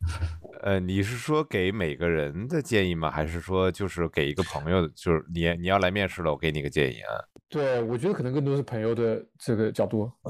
[0.62, 3.10] 呃，你是说给每个人的建议吗？
[3.10, 7.12] 还是说就是给一个朋友，就是你你要来面试了，我给你个建议啊？
[7.50, 10.10] 对，我觉得可能更多是朋友的这个角度。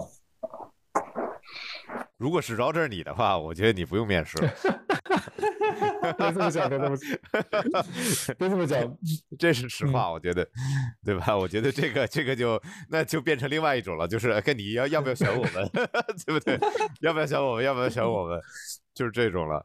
[2.16, 4.38] 如果是绕这你的话，我觉得你不用面试。
[6.16, 7.08] 别这么讲， 别这么讲，
[8.38, 8.96] 别这么讲，
[9.38, 10.46] 这是实话，我觉得，
[11.04, 11.36] 对吧？
[11.36, 15.68] 我觉得这个这个就那就变成另外一种了，就是跟你要要不要选我们，
[16.26, 16.58] 对不对？
[17.00, 17.64] 要不要选我们？
[17.64, 18.40] 要不要选我们？
[18.94, 19.64] 就是这种了。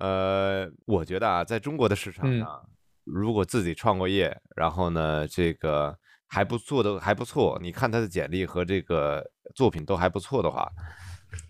[0.00, 2.68] 呃，我觉得啊，在中国的市场上，
[3.04, 10.70] 如果自己创过业，然后呢，这个还不做的还不错，你看他的简历和这个作品都还不错的话。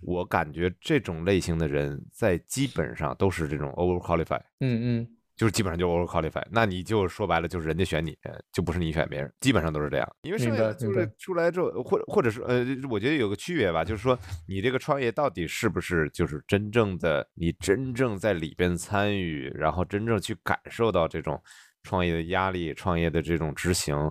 [0.01, 8.17] 我感觉这种类型的人在基本上都是这种 over qualify，嗯嗯，就是基本上就 over qualify，那你就说白了就是人家选你，
[8.51, 10.17] 就不是你选别人，基本上都是这样。
[10.23, 21.41] 因为剩下就是出来之后，或者或者是呃，我觉得有个区别吧，就是说你这个创业到底是不是就是真正的你真正在里边参与，然后真正去感受到这种
[21.83, 24.11] 创业的压力、创业的这种执行。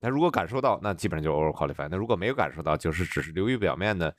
[0.00, 1.88] 那如果感受到，那基本上就 over qualified。
[1.90, 4.14] 那如果没有感受到，就是只是流于表面的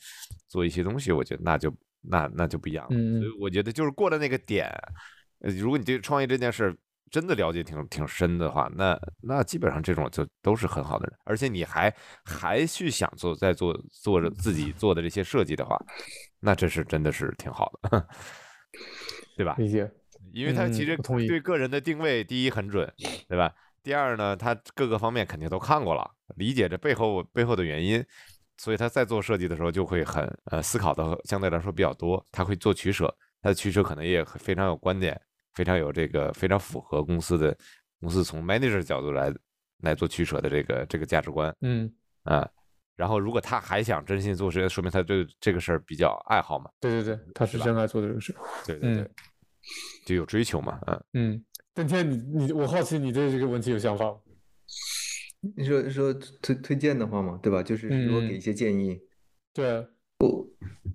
[0.48, 2.96] 做一些东西，我觉得那就那那就不一样了。
[3.20, 4.70] 所以我觉得就是过了那个点，
[5.40, 6.76] 呃，如果你对创业这件事
[7.10, 11.20] 真的了解挺挺深的话，那那基本上这种就都是很好的人。
[11.26, 11.94] 而且你还
[12.24, 15.78] 还去想做在做做着自己做的这些设计的话，
[16.40, 18.08] 那这是真的是挺好的，
[19.36, 19.56] 对吧？
[19.58, 19.92] 理解。
[20.34, 20.96] 因为他其实
[21.28, 22.90] 对个人的定位，第一很准，
[23.28, 23.54] 对吧？
[23.84, 28.04] 第二呢，他各个方面肯定都看过了，理解这背后背后的原因，
[28.58, 35.20] 所以他在做设计的时候就会很呃思考的相对来说比较多，他会做取舍，他的取舍可能也非常有观点，
[35.54, 37.58] 非常有这个非常符合公司的
[38.00, 39.34] 公司从 manager 角度来
[39.80, 41.92] 来做取舍的这个这个价值观，嗯
[42.24, 42.48] 啊，
[42.96, 46.70] 然后如果他还想真心做事，说明他对这个事儿比较爱好嘛。
[46.80, 48.32] 对对对，他是真爱做这个事。
[48.38, 49.12] 嗯对对对，
[50.06, 50.80] 就有追求嘛。
[50.88, 54.18] 嗯，嗯，邓天，你你我好奇你对这个问题有想法吗？
[55.58, 57.64] 你说说推推荐的话嘛，对吧？
[57.64, 59.00] 就是如果嗯给一些建议，
[59.54, 59.88] 对，
[60.20, 60.48] 我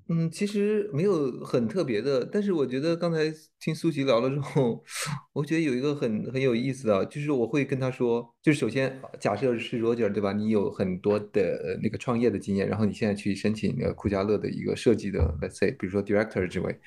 [0.08, 4.84] 嗯，其实没有很特别的，但是我觉得刚才听苏琪聊了之后，
[5.32, 10.32] 我觉得有一个很很有意思的，就是我会跟他说，就是首先假设是 Roger 对吧？
[10.32, 16.78] 你有很多的呃那个创业的经验，然后你现在去申请那个酷家乐的一个设计的，let's say，比如说 director 职位，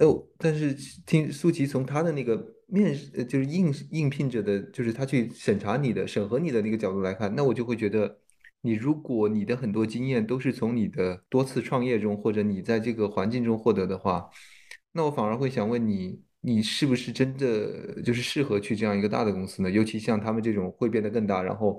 [0.00, 0.74] 哦，但是
[1.06, 8.18] 听苏琪从他的那个面试，呃就是应应聘者的，就是他去审查你的、审核你的那个角度来看，那我就会觉得，
[8.62, 14.28] 你如果你的很多经验都是从你的多次创业中，或者你在这个环境中获得的话，
[14.92, 19.70] 那我反而会想问你，你是不是真的就是适合去这样一个大的公司呢？
[19.70, 21.78] 尤其像他们这种会变得更大，然后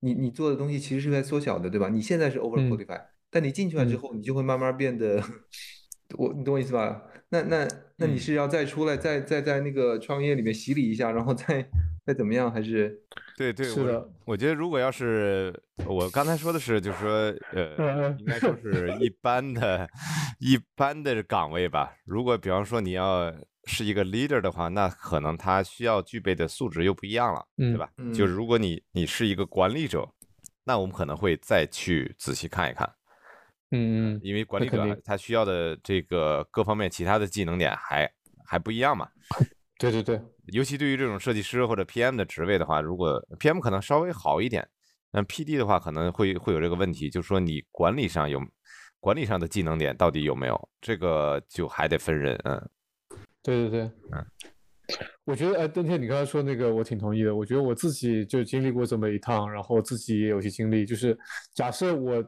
[0.00, 1.88] 你你做的东西其实是在缩小的，对吧？
[1.88, 5.22] 你现在是 over 嗯 qualified，、但你进去了之嗯后，你就会慢慢变得，
[6.18, 7.00] 我你懂我意思吧？
[7.30, 11.66] 那那那你嗯是要再出来，再再在那个创业里面洗礼一下，然后再
[12.06, 12.50] 再怎么样？
[12.52, 13.02] 还是
[13.36, 15.52] 对对，我是的我觉得如果要是
[15.86, 17.10] 我刚才说的是，就是说，
[17.52, 19.88] 呃，嗯应该说是一般的、
[20.38, 21.96] 一般的岗位吧。
[22.04, 23.34] 如果比方说你要
[23.64, 27.90] 是一个 leader 的话，那可能他需要具备的素质又不一样了，对嗯吧？
[28.14, 30.08] 就是嗯如果你你是一个管理者，
[30.64, 32.88] 那我们可能会再去仔细看一看，
[33.70, 38.10] 嗯嗯，因为管理者他需要的这个各方面其他的技能点还
[38.46, 39.08] 还不一样嘛。
[39.78, 40.20] 对对对，
[40.52, 44.66] 尤其对于这种设计师或者 PM 的职位的话，如果 PM 可能稍微好一点，
[45.10, 48.40] 那 PD 的话可能会会有这个问题，就是说你管理上有
[49.00, 52.70] 管理上的技能点到底有没有，这个就还得分人，嗯
[53.42, 54.24] 对对对，嗯，
[55.24, 57.34] 我觉得，哎，邓天，你刚才说那个，我挺同意的。
[57.34, 60.86] 我觉得我自己就经历过这么一趟，然后自己也有些经历。
[60.86, 61.18] 就是
[61.52, 62.24] 假设我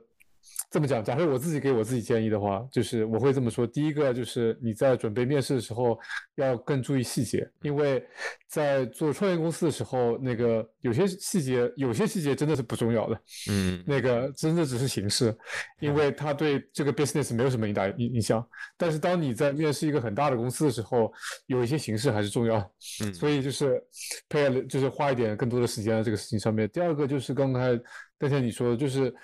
[0.69, 5.99] 这么讲，假设我自己给我自己建议的话，就是我会这么说：第一个就是你在准备面试的时候
[6.35, 8.05] 要更注意细节，因为
[8.49, 13.21] 在做创业公司的时候，那个有些细节，有些细节真的是不重要的。
[13.49, 15.35] 嗯那个真的只是形式，
[15.79, 18.45] 因为它对这个 business 没有什么影大影影响。
[18.77, 21.13] 但是当你在面试一个很大的公司的时候，
[21.47, 22.59] 有一些形式还是重要，
[23.05, 23.81] 嗯所以就是
[24.29, 26.69] 配合就是花一点更多的时间在这个事情上面。
[26.71, 27.81] 第二个就是刚才
[28.19, 29.15] 邓天你说的，就是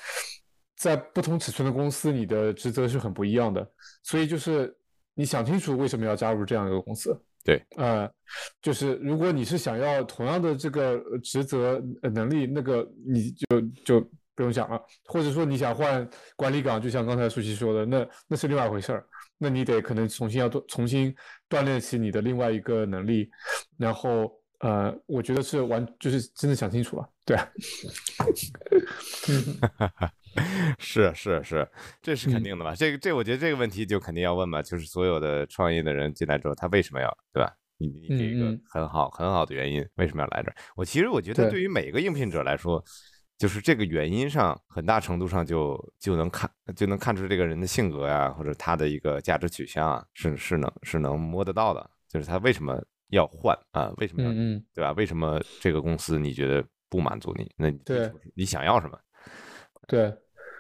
[0.83, 3.65] 在不同尺寸的公司，你的职责是很不一样的，
[4.03, 4.77] 所以就是
[5.15, 7.17] 你想清楚为什么要加入这样一个公司。
[7.45, 8.11] 对，呃，
[8.61, 14.01] 就是如果你是想要同样的这个呃职责呃能力，那个你就就
[14.35, 19.07] 不用想了，或者说你想换管理岗，就像刚才舒淇说的，那那是另外一回事儿，
[19.39, 21.15] 那你得可能重新要锻重新
[21.49, 23.31] 锻炼起你的另外一个能力，
[23.79, 27.49] 然后呃，我觉得是完就是真的想清楚了，对啊，
[30.79, 31.69] 是是是，
[32.01, 32.75] 这是肯嗯定的吧？
[32.75, 37.53] 这个这我觉得这个问题就肯定要问吧，就是所有的创业的人进来之后，他为什么要对吧？
[37.79, 40.55] 你你给一个很好很好的原因，为什么要来这儿？
[40.77, 42.83] 我其实我觉得对对于每个应聘者来说，
[43.37, 53.93] 就是这个原因上，很大程度上就就能看就能看出这个人的性格呀，或者他的一个价值取向啊，是是能是能摸得到的，就是他为什么要换啊？
[53.97, 54.31] 为什么要
[54.73, 54.93] 对吧？
[54.93, 57.51] 为什么这个公司你觉得不满足你？
[57.57, 58.97] 那你对你想要什么？
[59.87, 60.13] 对。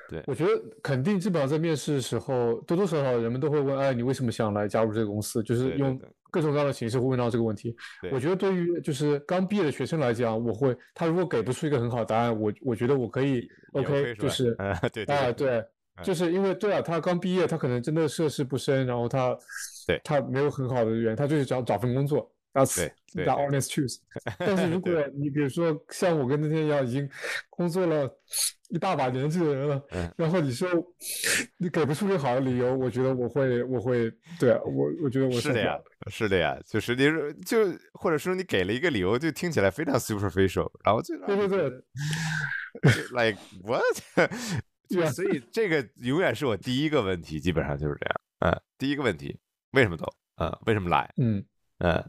[0.08, 0.50] 对我觉得
[0.82, 5.42] 肯定，基本上在面试的时候，多多少少人们都会问，哎，你为什么想来加入这个公司？
[5.42, 5.98] 就是用
[6.30, 7.74] 各种各样的形式会问到这个问题。
[8.02, 15.66] 对我觉得对于就是刚毕业的学生来讲，我会他如果给不出一个很好的答案，我我觉得我可以 OK，就吧是嗯 对对啊，对，嗯
[16.02, 19.34] 就是因为对啊，他刚毕业，他可能真的涉世不深，然后他
[19.86, 22.30] 对他没有很好的语言，他就是想找份工作。
[22.52, 23.96] That's the 对 honest truth。
[24.38, 27.08] 但是如果你比如说像我跟那天一样，已经
[27.48, 28.10] 工作了
[28.68, 30.68] 一大把年纪的人了，嗯然后你说
[31.56, 41.82] 你给不出个好的理由，我觉得我会我会对啊我我觉得我是的呀是的呀，就是你说就或者说你给了一个理由，就听起来非常 superficial，然后就对对对
[43.12, 43.82] ，like what？
[44.88, 48.20] 对啊所以这个永远是我第一个问题，基本上就是这样。
[48.40, 49.38] 嗯，第一个问题，
[49.70, 50.04] 为什么走？
[50.36, 51.10] 嗯，为什么来？
[51.16, 51.42] 嗯
[51.78, 52.04] 嗯，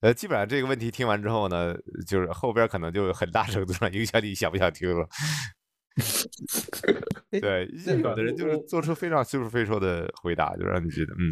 [0.00, 5.08] 呃，基本上这个问题听完之后呢，就是后边可能就很大程度上影响你想不想听了。
[7.30, 11.30] 哎对，那有的人就是做出非常 superficial 的回答，就让你觉得，嗯，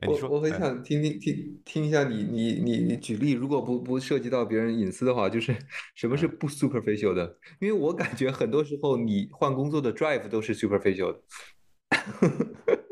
[0.00, 5.56] 哎，你说，我我很哎想听听听听一下你你你你举例，如果不不涉及到别人隐私的话，就是
[5.96, 7.38] 什么是不 superficial 的？
[7.60, 11.20] 因为我感觉很多时候你换工作的 drive 都是 superficial 的。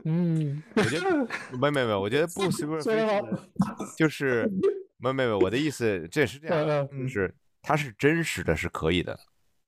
[0.04, 1.28] 嗯，我觉得
[1.60, 3.38] 没没没，我觉得不 superficial
[3.98, 4.50] 就是
[4.98, 9.18] 没没没，我的意思这是这样就是它是真实的，是可以的，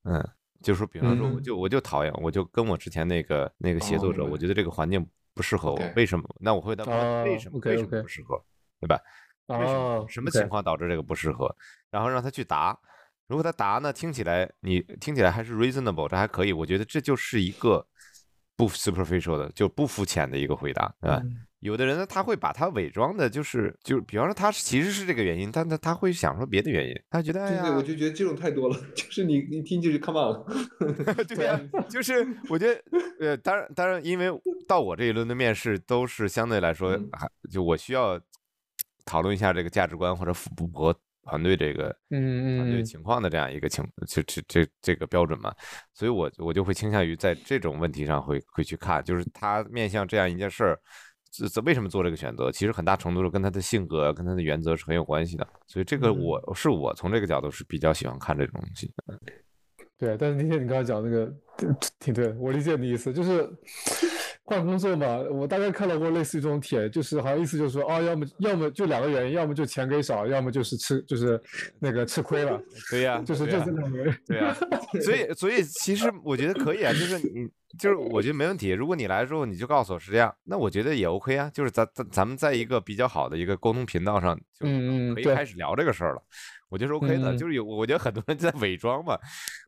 [0.05, 0.27] 嗯，
[0.63, 6.25] 就是说，比方说，我嗯就我就讨厌，我就跟我之前那个那个协作者，我觉得这个环境不适合我为什么？
[6.41, 7.59] 那我会问他哦为什么？
[7.65, 8.43] 为什么不适合？
[8.81, 8.99] 对吧？
[9.47, 11.55] 为什么哦，什么情况导致这个不适合？
[11.91, 12.79] 然后让他去答。
[13.27, 17.87] 如果他答呢，听起来你听起来还是 reasonable，这还可以，我觉得这就是一个
[18.57, 21.21] 不 superficial 的，就不肤浅的一个回答，对吧？
[21.25, 30.45] 嗯有的人呢，他会把他伪装的，就是就是，比方说他其实是这个原因，但他他会想说别的原因，他觉得哎呀，对对，我就觉得这种太多了， 就是你你听就是 come on，
[31.27, 32.83] 对呀、就是我觉得，
[33.19, 34.31] 呃，当然，当然，因为
[34.69, 36.97] 到我这一轮的面试都是相对来说
[37.51, 38.21] 就我需要
[39.05, 45.53] 讨论一下这个价值观或者符不符合团队这个嗯团队嗯情况的这样一个情，这这这这个标准嘛，
[45.93, 50.81] 所以我我就会倾向于在这种问题上会会去看，就是他面向这样一件事儿。
[51.31, 52.51] 这这为什么做这个选择？
[52.51, 55.47] 其实很大程度是跟他的性格、跟他的原则是很有关系的。
[55.67, 58.91] 所以这个嗯我是我从这个角度是比较喜欢看这种东西。
[59.99, 63.51] 对，但是那天你刚才讲那个挺挺对，我理解你的意思，就是
[64.49, 71.39] 换工作嘛，我大概看到过类似于这种帖，就是好像意思就是说，哦，要么要么就两个原因，要么就钱给少，要么就是吃就是
[71.79, 72.59] 那个吃亏了，
[72.91, 74.15] 对呀、就是就这两个原因。
[74.27, 74.57] 对啊，
[75.05, 77.47] 所以所以其实我觉得可以啊，就是你
[77.79, 78.71] 就是我觉得没问题。
[78.71, 81.51] 如果你来之后你就告诉我是这样，那我觉得也 OK 啊。
[81.53, 86.23] 就是咱咱咱们在一个比较好的一个沟通频道上，就嗯嗯对可以开始聊这个事儿了。
[86.69, 89.19] 我觉得是 OK 的，嗯就是有我觉得很多人在伪装嘛。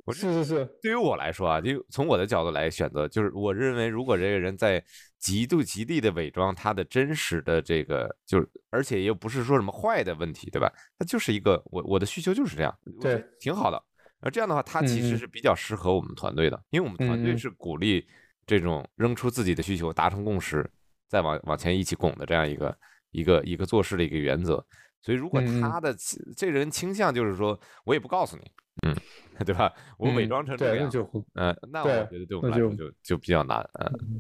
[0.05, 4.83] 我是是是，对于我来说啊，就从我的角度来选择，就是我认为如果这个人在
[5.19, 10.73] 极度极力的伪装他的真实的这个，就是而且又不是说什么坏的问题，对吧？
[10.99, 13.83] 他就是一个我我的需求就是这样，对挺好的。
[14.21, 18.07] 而这样的话，他其实是比较适合我们团队的，因为我们团队是鼓励
[18.47, 20.69] 这种扔出自己的需求，达成共识，
[21.09, 22.79] 再往往前一起拱的这样一个
[23.13, 24.63] 一个一个做事的一个原则。
[25.03, 28.51] 所以，如果嗯嗯他的倾这个人倾向就是说我也不告诉你，
[28.87, 28.95] 嗯，
[29.45, 29.73] 对吧？
[29.99, 33.59] 我伪嗯装成这样，就会呃，那我觉得对我们来说就就比较难，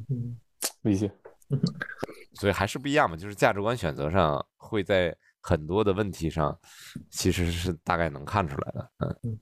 [0.08, 0.38] 嗯，
[0.82, 1.10] 理解。
[2.34, 6.56] 所以还是不一样嘛，就是价值观选择上会在很多的问题上
[7.10, 8.90] 其实是大概能看出来的，
[9.24, 9.38] 嗯。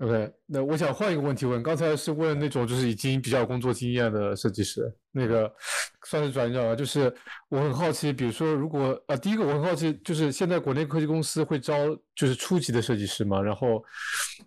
[0.00, 5.52] OK，那我想换一个问题问，刚才是问那种就是已经比较有工作经验的设计师，那个
[6.06, 6.74] 算是转角吧。
[6.74, 7.14] 就是
[7.50, 11.74] 我很好奇，比如说如果呃，第一个我很好奇，就是现在国内科技公司会招
[12.14, 13.42] 就是初级的设计师吗？
[13.42, 13.84] 然后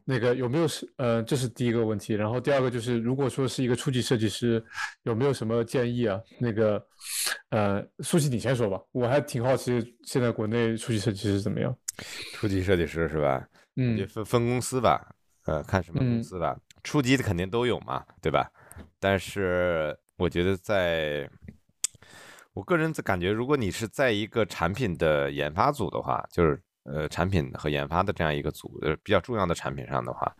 [0.04, 2.16] 那个有没有是呃，这是第一个问题。
[2.16, 4.64] 然后第二个就是，如果说是一个初级设计师，
[5.04, 6.20] 有没有什么建议啊？
[6.40, 6.84] 那个
[7.52, 11.78] 呃，苏西你先说吧，我还挺好奇现在国内初级设计师怎么样。
[12.34, 13.48] 初级设计师是吧？
[13.76, 15.00] 嗯分分公司吧，
[15.46, 16.58] 呃，看什么公嗯司吧。
[16.84, 18.50] 初级的肯定都有嘛，对吧？
[19.00, 21.30] 但是我觉得在，
[22.54, 30.34] 我个人感觉，如果你是在一个产品的研发组的话，就是呃产品和研发的这样一个组，呃比较重要的产品上的话，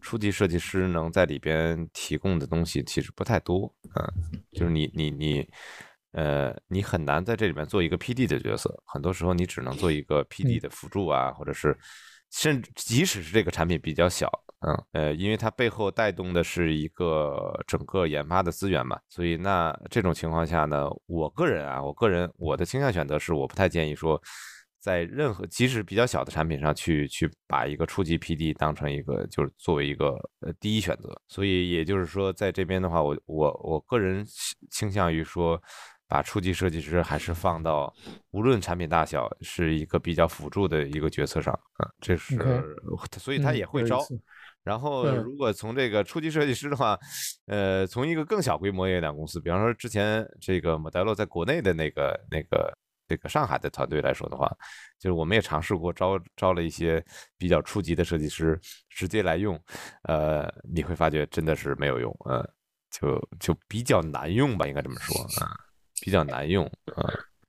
[0.00, 5.48] 初级设计师能在里边提供的东西其实不太多，嗯，就是你你你。
[6.16, 11.76] 呃，你很难在这里面做一个 PD 的角色，很多时候你只能做一个 PD 的辅助啊，或者是
[12.30, 14.30] 甚至即使是这个产品比较小，
[14.66, 24.20] 嗯呃，因为它背后带动的是一个整个研发的资源嘛，所以那这种情况下呢，我个人啊，我个人我的倾向选择是，我不太建议说。
[24.80, 30.10] 在任何即使比较小的产品上去去把一个初级 PD 当成一个就是作为一个
[30.40, 34.22] 呃第一选择，所以也就是说，在这边的话，我我我个人
[34.70, 35.58] 倾向于说，
[36.06, 37.90] 把初级设计师还是放到
[38.32, 42.36] 无论产品大小是一个比较辅助的一个角色上，嗯，这是
[43.18, 44.06] 所以他嗯也会招。
[44.64, 46.98] 然后，嗯如果从这个初级设计师的话，
[47.46, 52.72] 呃，从一个更小规模一点的公司，比方说之前这个 Modelo 在国内的那个那个
[53.06, 54.50] 这个上海的团队来说的话，
[54.98, 57.04] 就是我们也尝试过招招了一些
[57.36, 58.58] 比较初级的设计师
[58.88, 59.62] 直接来用，
[60.04, 62.42] 呃，你会发觉真的是没有用，呃，
[62.90, 65.52] 就就比较难用吧，应该这么说啊、
[66.00, 66.64] 比较难用
[66.96, 67.04] 啊。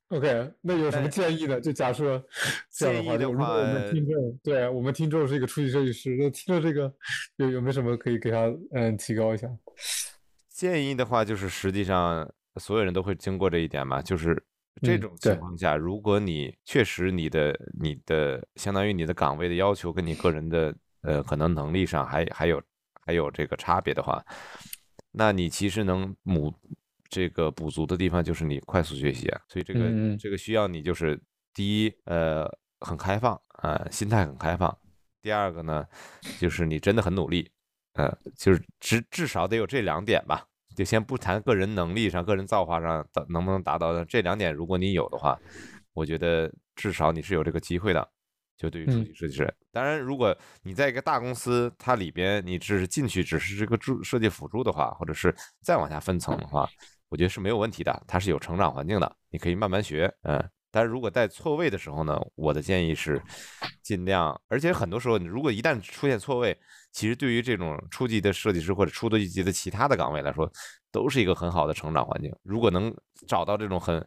[0.09, 1.59] OK，那有什么建议呢？
[1.59, 2.23] 就假设
[2.71, 6.93] 这样的话，的就如果我们听众，对我们听众是一个初级设计师，那听着这个
[7.37, 9.47] 有有没有什么可以给他嗯提高一下？
[10.49, 14.41] 建议的话，就是实际上所有人都会经过这一点嘛，就是
[14.81, 22.61] 这嗯种情况下，如果你确实你的你的相当于你的岗位的要求跟你个人的呃可能能力上还还有
[23.05, 24.23] 还有这个差别的话，
[25.11, 26.53] 那你其实能补
[27.09, 31.19] 这个补足的地方就是你快速学习啊，所以这个这个需要你就是
[31.53, 32.45] 第一呃
[32.81, 34.77] 很开放啊、心态很开放，
[35.21, 35.85] 第二个呢
[36.39, 37.49] 就是你真的很努力。
[37.93, 40.45] 呃，就是至至少得有这两点吧，
[40.75, 45.39] 就先不谈个人能力上、个人造化上的能不能达到的这两点，如果你有的话，
[45.93, 48.05] 我觉得至少你是有这个机会的。
[48.57, 56.65] 就对于初级设计师，当然，如果你在一个大公司，它里边你只是进去只是这个助设计辅助的话，或者是再往下分层的话，
[57.15, 60.43] 我觉得是没有问题的，它是有成长环境的，你可以慢慢学，嗯。
[60.69, 63.21] 但是如果在错位的时候呢，我的建议是
[63.81, 66.59] 尽量，而且很多时候，你如果一旦出现错位，
[66.91, 70.51] 其实对于这种初级的设计师或者初级的其他的岗位来说，
[70.91, 72.29] 都是一个很好的成长环境。
[72.43, 72.93] 如果能
[73.25, 74.05] 找到这种很，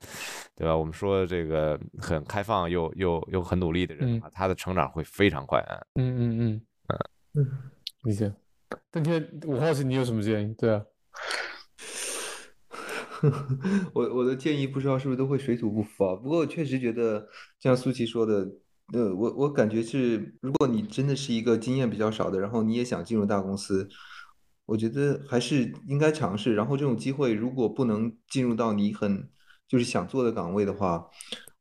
[0.55, 0.77] 对吧？
[0.77, 5.65] 我们说这个很开放又又又很努力的人，他的成长会非常快。
[5.95, 7.71] 嗯嗯嗯嗯嗯，
[8.03, 8.31] 理解。
[8.91, 10.53] 邓天，我好奇你有什么建议？
[10.59, 10.85] 对啊。
[13.95, 16.15] 我我的建议不知道是不是都会水土不服啊？
[16.15, 17.27] 不过我确实觉得
[17.61, 18.49] 像苏琪说的，
[18.93, 23.89] 呃，我我感觉是，如果你真的是一个经验比较少的，然后你也想进入大公司，
[24.67, 26.55] 我觉得还是应该尝试。
[26.55, 29.29] 然后这种机会如果不能进入到你很
[29.67, 31.07] 就是想做的岗位的话，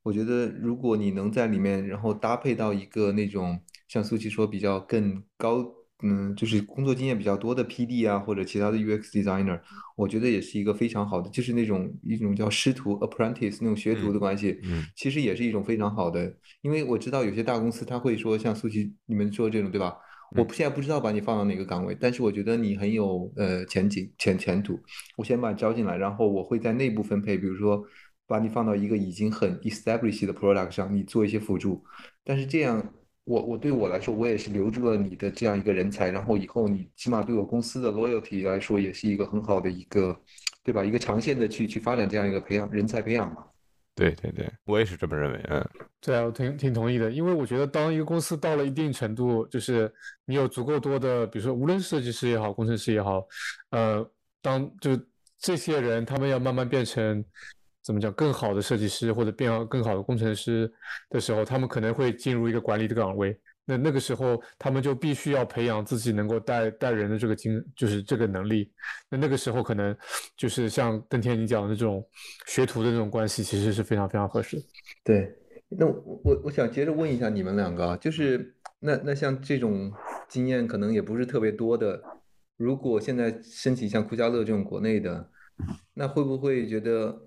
[0.03, 5.76] 我觉得如果你能在里面，然后搭配到一个那种像苏琪说比较更高。
[6.03, 9.59] 嗯，就是工作经验比较多的 PD 啊，或者其他的 UX designer，
[9.95, 16.31] 我觉得也是一个非常好的，就是那种一种叫师徒 apprentice 那种学徒的关系，嗯，其实也是一种非常好的。
[16.61, 19.97] 因为我知道有些大公司他会说像苏琪你们说这种对吧？
[20.35, 24.79] 我现在不知道把你放到哪个岗位，但是我觉得你很有呃前景前前途，
[25.15, 27.83] 我先把你招进来，然后我会在内部分配，比如说
[28.27, 31.83] 把你放到一个已经很 established 的 product 上，你做一些辅助，
[32.23, 32.93] 但是这样。
[33.28, 40.17] 我我对我来说，我也是留住了你的这样一个人才，然后以后你起码对我公司的 loyalty 来说，也是一个很好的一个，
[40.63, 40.82] 对吧？
[40.82, 43.43] 一个长线的去去发展这样一个培养人才培养嘛。
[43.93, 45.45] 对对对，我也是这么认为。
[45.49, 45.69] 嗯，
[45.99, 53.28] 对啊，我挺挺同意的，因为我觉得当一个公司到了一定程度，就是你有足够多的，比如说无论是设计师也好，工程师也好，
[53.71, 54.09] 呃，
[54.41, 54.97] 当就
[55.38, 57.23] 这些人他们要慢慢变成。
[57.88, 58.11] 怎么讲？
[58.11, 60.69] 更好的设计师或者变更好的工程师
[61.09, 63.39] 的时候，他们可能会进入一个管理的岗位。
[63.63, 68.69] 那那个时候，他们就必须要培养自己能够带带人的这个经，就是这个能力。
[69.09, 69.95] 那那个时候，可能
[70.35, 72.05] 就是像邓天你讲的这种
[72.45, 74.61] 学徒的这种关系，其实是非常非常合适。
[75.01, 75.33] 对，
[75.69, 79.89] 那我我我想接着问一下你们两个，就是那那像这种
[80.27, 82.03] 经验可能也不是特别多的，
[82.57, 85.29] 如果现在申请像酷家乐这种国内的，
[85.93, 87.23] 那会不会觉得？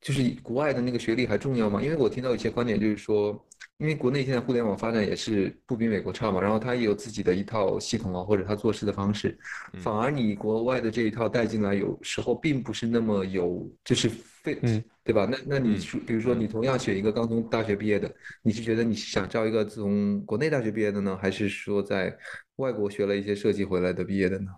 [0.00, 1.82] 就是国外的那个学历还重要吗？
[1.82, 3.42] 因为我听到一些观点，就是说，
[3.78, 9.38] 因为国内现在互联网发展也是不比美国差嘛，然后他也有自己的一套系统啊，或者他做事的方式，
[9.80, 14.54] 反而你国外的这一套带进来，有时候并不是那么有，就是非，
[15.02, 15.26] 对吧？
[15.30, 22.14] 那那你比如说你同样选一个刚从大学毕业的，你是觉得你是想招一个从国内大学毕业的呢，还是说在
[22.56, 24.50] 外国学了一些设计回来的毕业的呢？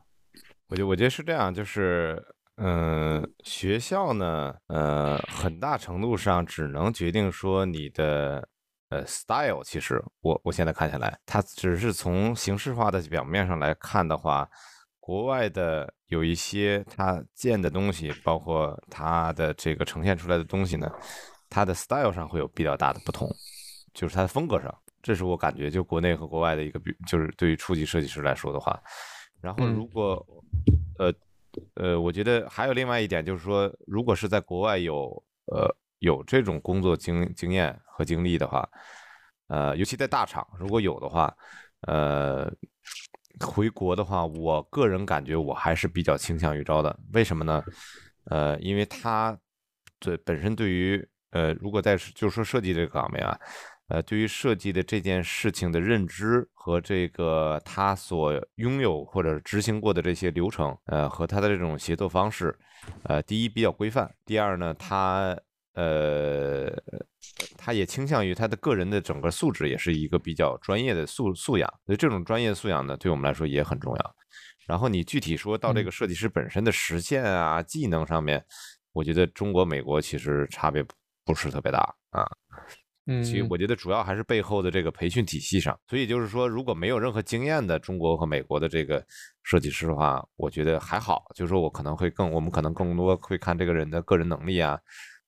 [0.66, 2.20] 我觉我觉得是这样，就是。
[2.56, 8.48] 嗯，学校呢，呃，很大程度上只能决定说你的
[8.88, 9.62] 呃 style。
[9.62, 14.48] 其实我我现在看下来，它只是从形式化的表面上来看的话，
[14.98, 20.90] 国外的有一些它建的东西，包括它的这个呈现出来的东西呢，
[21.50, 23.28] 它的 style 上会有比较大的不同，
[23.92, 28.82] 就是它的风格上，这是我感觉就国内和国外的一个比，就是对于初级设计师来说的话，
[29.42, 30.26] 然后如果
[30.98, 31.12] 呃。
[31.74, 35.10] 呃，我觉得还有另外一点，就是说，如果是在国外有
[35.46, 38.68] 呃有这种工作经经验和经历的话，
[39.48, 41.34] 呃，尤其在大厂，如果有的话，
[41.82, 42.52] 呃，
[43.40, 46.98] 回国的话，我个人感觉我还是比较倾向于招的。
[47.12, 47.62] 为什么呢？
[48.24, 49.38] 呃，因为他
[49.98, 53.38] 对本身对于呃，如果在就是说设计这个岗位啊。
[53.88, 62.58] 呃，对于设计的这件事情的认知和这个他所拥有或者执行过的这些流程，呃，和他的这种协作方式，
[63.04, 65.38] 呃，第一比较规范，第二呢，他
[65.74, 66.68] 呃，
[67.56, 74.16] 他也倾向于他的个人的整个素质也是一个比较专业的素素养，所以这种专业素养呢，对我们来说也很重要。
[74.66, 78.44] 然后你具体说到这个设计师本身的实现啊，技能上面，
[78.92, 80.84] 我觉得中国、美国其实差别
[81.24, 81.78] 不是特别大
[82.10, 82.26] 啊。
[83.08, 89.04] 嗯，其实我觉得主要还是背后的这个培训体系上，所以就是说，如果没有任何经验的中国和美国的这个
[89.44, 91.24] 设计师的话，我觉得还好。
[91.32, 94.76] 就是说我可能会更，我们可能更多会看这个人的个人能力啊，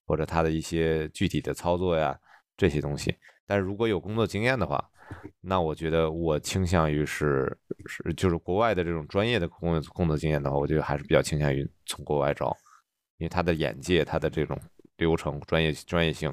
[0.05, 2.19] 或者他的一些具体的操作呀
[2.57, 3.15] 这些东西。
[3.47, 4.85] 但是如果有工作经验的话，
[5.41, 7.57] 那我觉得我倾向于是
[7.87, 12.55] 是就是国外的这种专业的工工作经验的话，我觉得还是比较倾向于从国外招，
[13.19, 14.59] 因为他的眼界，他的这种。
[14.99, 16.33] 流程专业专业性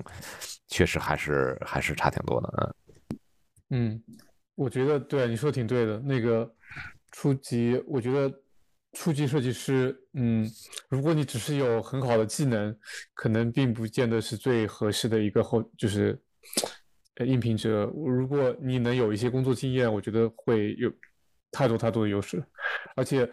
[0.68, 2.76] 确实还是还是差挺多的，
[3.70, 4.03] 嗯，嗯，
[4.55, 5.99] 我觉得对你说的挺对的。
[5.99, 6.51] 那个
[7.11, 8.41] 初级，我觉得
[8.93, 10.49] 初级设计师，嗯，
[10.89, 12.76] 如果你只是有很好的技能，
[13.13, 16.20] 可能并不见得是最合适的一个后，就是
[17.18, 20.91] 呃应聘者，如果你能有一些工作经验，我觉得会有
[21.51, 22.43] 太多太多的优势。
[22.95, 23.30] 而且，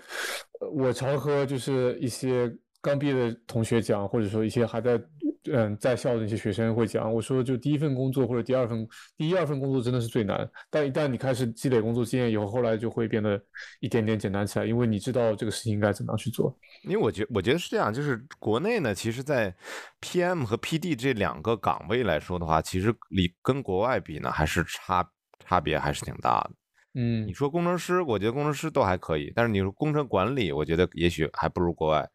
[0.70, 5.02] 我常和就是一些刚毕业的同学讲，或者说一些还在。
[5.50, 8.86] 嗯，在校的那些学生会讲，我说就第一份工作或者第二份，
[9.16, 10.48] 第一二份工作真的是最难。
[10.70, 13.42] 但一旦你开始积累工作经验以后，后来就会变得
[13.80, 16.56] 一点点简单起来，因为你知道这个事情应该怎么样去做。
[16.84, 19.54] 因为我觉我觉得是这样，就是国内呢，其实，在
[20.00, 25.04] PM 和 PD 这两个岗位来说的话，其实你跟国外比呢，还是差
[25.44, 26.50] 差别还是挺大的。
[26.94, 32.08] 嗯，你说工程师，我觉得工程师都还可以，但是你说工程管理，我觉得也许还不如国外。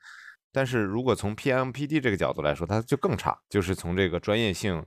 [0.58, 4.84] 但是如果从 PMPD 这个角度来说，它就更差，就是从这个专业性、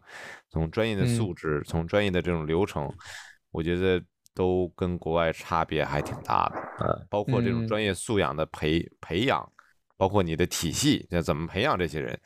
[0.49, 2.93] 从专业的素质、从专业的这种流程，
[3.53, 4.03] 我觉得
[4.35, 6.57] 都跟国外差别还挺大的。
[6.85, 9.49] 嗯，包括这种专业素养的培培养，
[9.97, 12.21] 包括你的体系要怎么培养这些人，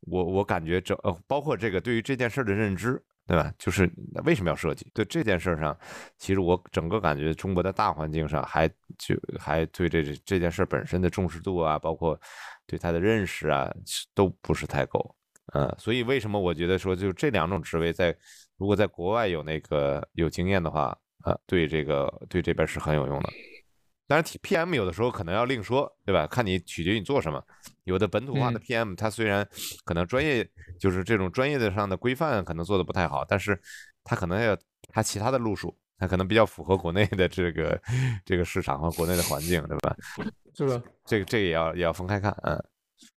[0.00, 3.00] 我我感觉这呃，包括这个对于这件事的认知。
[3.28, 3.52] 对吧？
[3.58, 3.88] 就是
[4.24, 4.90] 为什么要设计？
[4.94, 5.78] 对这件事上，
[6.16, 8.66] 其实我整个感觉中国的大环境上还
[8.96, 12.18] 就还对这这件事本身的重视度啊，包括
[12.66, 13.70] 对他的认识啊，
[14.14, 15.14] 都不是太够。
[15.52, 18.16] 嗯，所以为什么我觉得说，就这两种职位在
[18.56, 23.28] 如果在国外有那个有经验的话，啊，对这个对这边是很有用的。
[24.08, 26.26] 当然，PM 有的时候可能要另说，对吧？
[26.26, 27.40] 看你取决于你做什么。
[27.84, 29.46] 有的本土化的 PM，它虽然
[29.84, 30.48] 可能专业
[30.80, 33.60] 就是这种专业的上的规范可能做的不太好，但是
[34.02, 34.56] 它可能要
[34.88, 37.80] 它其他的路数，它可能比较符合国内的这个
[38.24, 39.94] 这个市场和国内的环境，对吧？
[40.54, 42.64] 是的，这个这个也要也要分开看，嗯。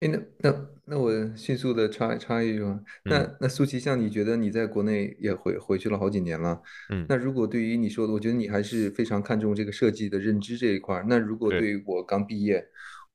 [0.01, 11.05] 哎，那那那我迅速的插插一句啊，那那苏琪，像你觉得你在国内也回回去了好几年了，嗯，那如果对于你说的，我觉得你还是非常看重这个设计的认知这一块儿。
[11.07, 12.65] 那如果对于我刚毕业，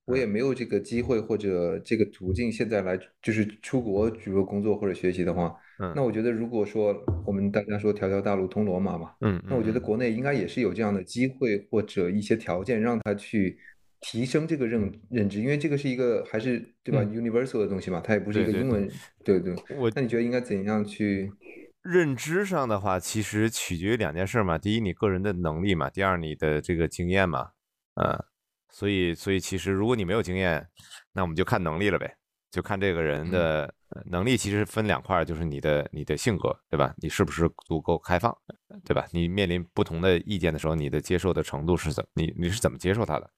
[0.07, 6.95] 我也没有这个机会或者这个途径，现在来就是出国，比如工作或者学习的话，嗯，那我觉得如果说
[7.27, 13.59] 我们大家说条条大路通罗马嘛，嗯，那我觉得国内应该也是有这样的机会或者一些条件让他去。
[14.07, 18.87] 提升这个认认知，因为这个是一个还是对吧？universal 的东西嘛，它也不是一个英文，
[19.25, 19.57] 对对。
[19.79, 21.33] 我那你觉得应该怎样去
[21.81, 24.59] 认知上的话，其实取决于两件事嘛。
[24.59, 27.49] 第一，你个人的能力嘛；第二，你的这个经验嘛。
[27.95, 28.23] 嗯，
[28.71, 30.69] 所以所以其实如果你没有经验，
[31.15, 32.15] 那我们就看能力了呗，
[32.51, 33.73] 就看这个人的
[34.05, 34.37] 能力。
[34.37, 36.95] 其实分两块，就是你的你的性格，对吧？
[36.99, 38.37] 你是不是足够开放，
[38.85, 39.07] 对吧？
[39.13, 42.07] 你面临不同的意见的时候，你的接受的程度是怎？
[42.13, 43.31] 你你是怎么接受他的？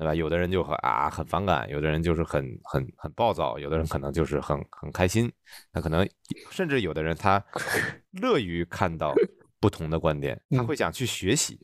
[0.00, 0.14] 对吧？
[0.14, 5.30] 有的人就很啊很反感，有的人就是很很很暴躁，有的人可能就是很很开心。
[5.72, 6.08] 那可能
[6.50, 7.44] 甚至有的人他
[8.22, 9.12] 乐于看到
[9.60, 11.60] 不同的观点，他会想去学习。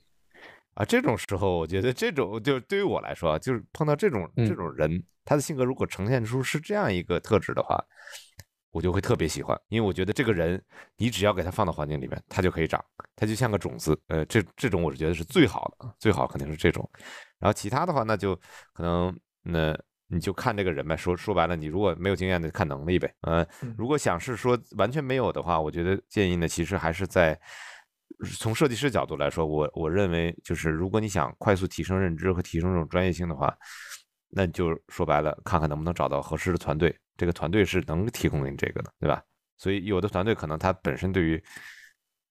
[0.74, 7.82] 啊，这种时候我觉得这种就对于我来说，就是碰到这种这种人，他的性格如果呈现出是这样一个特质的话，
[8.70, 10.62] 我就会特别喜欢，因为我觉得这个人
[10.98, 12.84] 你只要给他放到环境里面，他就可以长，
[13.16, 13.98] 他就像个种子。
[14.08, 16.86] 呃，这这种我是觉得是最好的，最好肯定是这种。
[17.38, 18.34] 然后其他的话，那就
[18.72, 19.78] 可能那
[20.08, 20.96] 你就看这个人呗。
[20.96, 23.12] 说说白了，你如果没有经验的，看能力呗。
[23.22, 27.38] 嗯，如果想是说完全没有的话，我觉得建议呢，其实还是在
[28.38, 33.54] 从设计师角度来说，我我认为就是如果你想快速提升认知和提升这种专业性的话，
[34.30, 39.22] 那就说白了，看看能不能找到合适的团队，这个团队是能提供给你这个的，对吧？
[39.58, 41.42] 所以有的团队可能他本身对于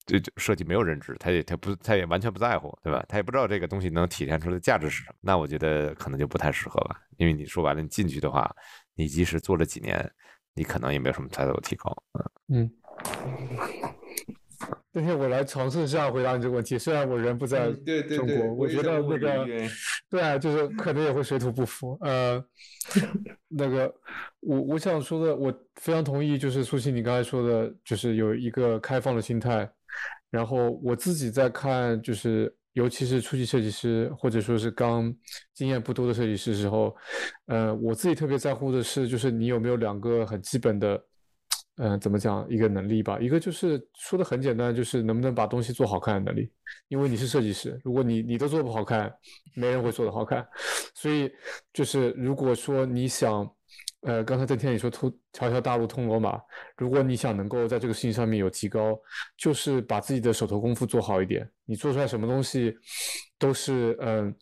[0.06, 3.04] 对设计没有认知，他也他不他也完全不在乎，对吧？
[3.10, 5.16] 他也不知道这个东西能体现出来的价值是什么。
[5.22, 8.50] 那我觉得可能就不太适合吧，因为你说白了，你进去的话，
[8.96, 10.12] 你即使做了几年，
[10.54, 11.96] 你可能也没有什么太多的提高。
[12.54, 12.72] 嗯。
[14.94, 17.70] 今天我来尝试一下回答你这个问题，虽然我人不在
[18.16, 19.46] 中国，我觉得那个
[20.10, 21.98] 对啊，就是可能也会水土不服。
[22.00, 22.42] 呃，
[23.50, 23.94] 那个
[24.40, 29.70] 我我想说的，我非常同意，就是苏西你刚才说的，就是有一个开放的心态。
[30.36, 35.14] 然后我自己在看，就是尤其是初级设计师或者说是刚
[35.54, 36.94] 经验不多的设计师时候，
[37.46, 41.02] 呃，我自己特别在乎的是，就是你有没有两个很基本的，
[41.78, 43.18] 嗯，怎么讲一个能力吧？
[43.18, 46.52] 一个就是说的很简单，就是能不能把东西做好看的能力。
[46.90, 49.10] 因为你是设计师，如果你你都做不好看，
[49.56, 50.46] 没人会做的好看。
[50.94, 51.32] 所以
[51.72, 53.50] 就是如果说你想。
[54.06, 56.40] 呃，刚才在天也说，通条条大路通罗马。
[56.78, 58.96] 如果你想能够在这个事情上面有提高，
[59.36, 61.50] 就是把自己的手头功夫做好一点。
[61.66, 62.76] 你做出来什么东西，
[63.40, 64.34] 都是嗯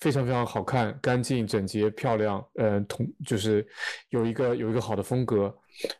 [0.00, 2.44] 非常非常好看、干净、整洁、漂亮。
[2.54, 3.64] 嗯，同就是
[4.08, 5.54] 有一个有一个好的风格，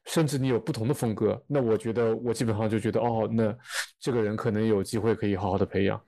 [0.06, 3.56] 甚至你有不同的风格，那我觉得我基本上就觉得哦，那
[4.00, 6.02] 这个人可能有机会可以好好的培养。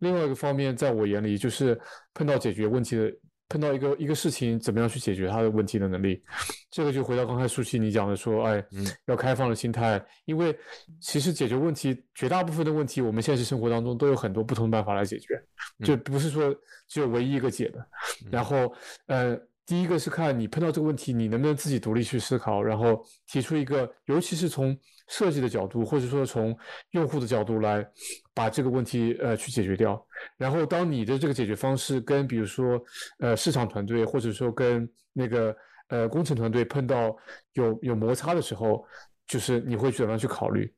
[0.00, 1.80] 另外一个方面，在我眼里，就是
[2.12, 3.12] 碰到解决问题的。
[3.48, 6.22] 碰到一个一个事情，怎么样去解决它的问题的能力。
[6.70, 8.64] 这个就回到刚才舒淇你讲的说，哎，
[9.06, 10.56] 要开放的心态，因为
[11.00, 15.40] 其实解决问题，绝大部分的问题，我们现实生活当中都有很多不同的办法来解决，
[15.84, 16.54] 就不是说
[16.88, 17.86] 只有唯一一个解的。
[18.30, 18.72] 然后，
[19.06, 19.38] 呃。
[19.66, 26.56] 第一个是看你碰到这个问题，你能不能自己独立去思考，然后提出一个，尤其是从设计的角度，或者说从
[26.92, 27.84] 用户的角度来
[28.32, 30.00] 把这个问题呃去解决掉。
[30.36, 32.80] 然后当你的这个解决方式跟比如说
[33.18, 35.56] 呃市场团队，或者说跟那个
[35.88, 37.16] 呃工程团队碰到
[37.54, 38.86] 有有摩擦的时候，
[39.26, 40.72] 就是你会怎么样去考虑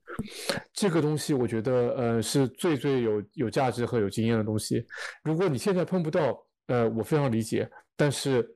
[0.72, 1.34] 这个东西？
[1.34, 4.86] 我觉得呃是最最有有价值和有经验的东西。
[5.22, 8.54] 如果你现在碰不到，呃，我非常理解，但是。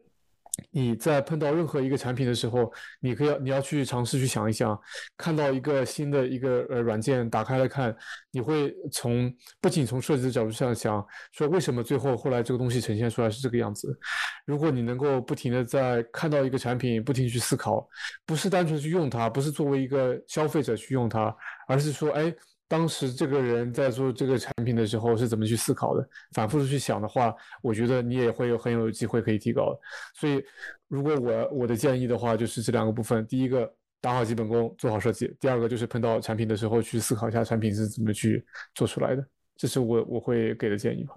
[0.71, 4.79] 你在碰到任何一个产品的时候，你可以你要去尝试去想一想，
[5.17, 7.95] 看到一个新的一个呃软件打开来看，
[8.31, 13.99] 你会从不仅从设计的角度上想，说为什么最后后来这个东西呈现出来是这个样子。
[14.45, 17.89] 如果你能够不停的在看到一个产品，不停去思考，
[18.27, 21.35] 不是单纯去用它，不是作为一个消费者去用它，
[21.67, 22.35] 而是说，哎。
[22.73, 26.09] 当时这个人在做这个产品的时候是怎么去思考的？
[26.33, 29.79] 反复的去想的话，我觉得你也会有很有机会可以提高。
[30.15, 30.43] 所以，
[30.89, 33.71] 如果我我的建议的话，就是这两个部分：第一个
[34.01, 38.43] 打好基本功，做好设计；第二个就是碰到产品的时候去思考一下产品是怎么去
[38.75, 39.23] 做出来的。
[39.55, 41.15] 这是我我会给的建议吧。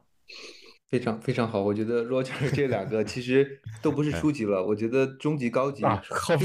[0.90, 6.36] 非常非常好，我觉得 Roger 这两个其实 都不是初级了，我觉得中级、高级啊，后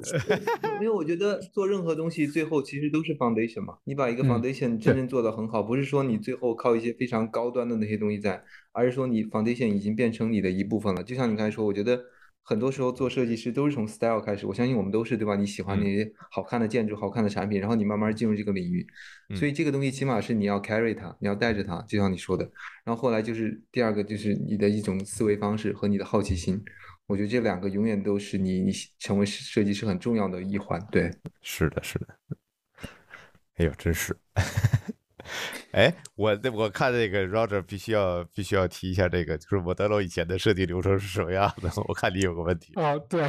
[0.80, 8.42] 因为我觉得做任何东西最后其实都是 foundation 嘛，你把一个 foundation 真正做得很好，不是说你最后靠一些非常高端的那些东西在，
[8.72, 11.02] 而是说你 foundation 已经变成你的一部分了。
[11.02, 12.00] 就像你刚才说，我觉得。
[12.48, 15.34] 很多时候做设计师都是从 style 开始，我相信我们都是对吧？
[15.34, 18.86] 你喜欢那些好看的建筑、好看的产品，然后你慢慢进入这个领域，
[19.34, 22.48] 所以这个东西起码是你要 carry 它，你要带着它，就像你说的。
[22.84, 26.62] 然后后来就是第二个，就是你的一种思维方式和你的好奇心，
[27.08, 28.70] 我觉得这两个永远都是你你
[29.00, 30.80] 成为设计师很重要的一环。
[30.92, 31.10] 对，
[31.42, 32.06] 是的，是的。
[33.56, 34.16] 哎呦，真是。
[35.72, 41.70] 哎，我我看这个 Roger 必须要必须要提一下这个，就是摩德罗以前的设计流程是什么样的？
[41.88, 43.26] 我看你有个问题啊， 对，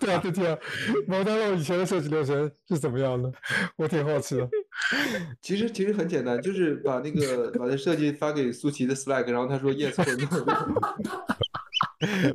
[0.00, 0.58] 对啊，对对，
[1.06, 3.32] 摩德罗以前的设计流程是怎么样的？
[3.76, 4.48] 我挺好奇的。
[5.40, 10.76] 其实其实很简单，就是把那个把那设计发给苏琪的 Slack，然后他说 Yes 或者 No。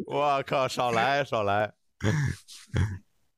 [0.08, 1.74] 我靠，少来少来。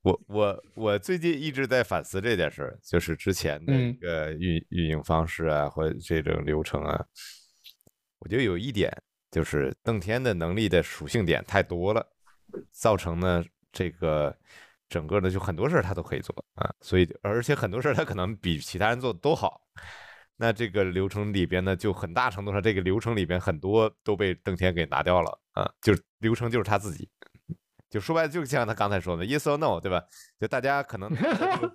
[0.03, 7.05] 我我我最近一直在反思这件事儿，就是之前的一个运运营方式啊，或者这种流程啊，
[8.19, 8.91] 我觉得有一点
[9.31, 12.05] 就是邓天的能力的属性点太多了，
[12.73, 13.41] 造成呢
[13.71, 14.35] 这个
[14.89, 19.61] 整个的就很多事儿他都可以做啊，所以而且很多事儿他可能比其他人做的都好，
[20.35, 27.09] 那这个流程里边呢，就很大程度上这个流程里边很多都被邓天给拿掉了啊，就流程就是他自己。
[27.93, 30.03] 就说白了，就像他刚才说的，yes or no，对吧？
[30.39, 31.07] 就大家可能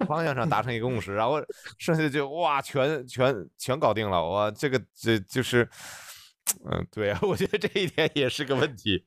[0.05, 1.41] 方向上达成一个共识，然后
[1.79, 4.29] 剩下的就哇，全全全搞定了。
[4.29, 5.63] 哇，这个这就是，
[6.69, 9.01] 嗯，对啊，我觉得这一点也是个问题。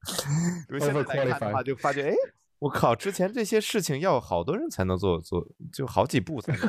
[0.69, 2.15] 因为现在来看的话，就发觉，哎，
[2.59, 6.61] 我靠，之前这些事情要好多人才能做做，就好几步才能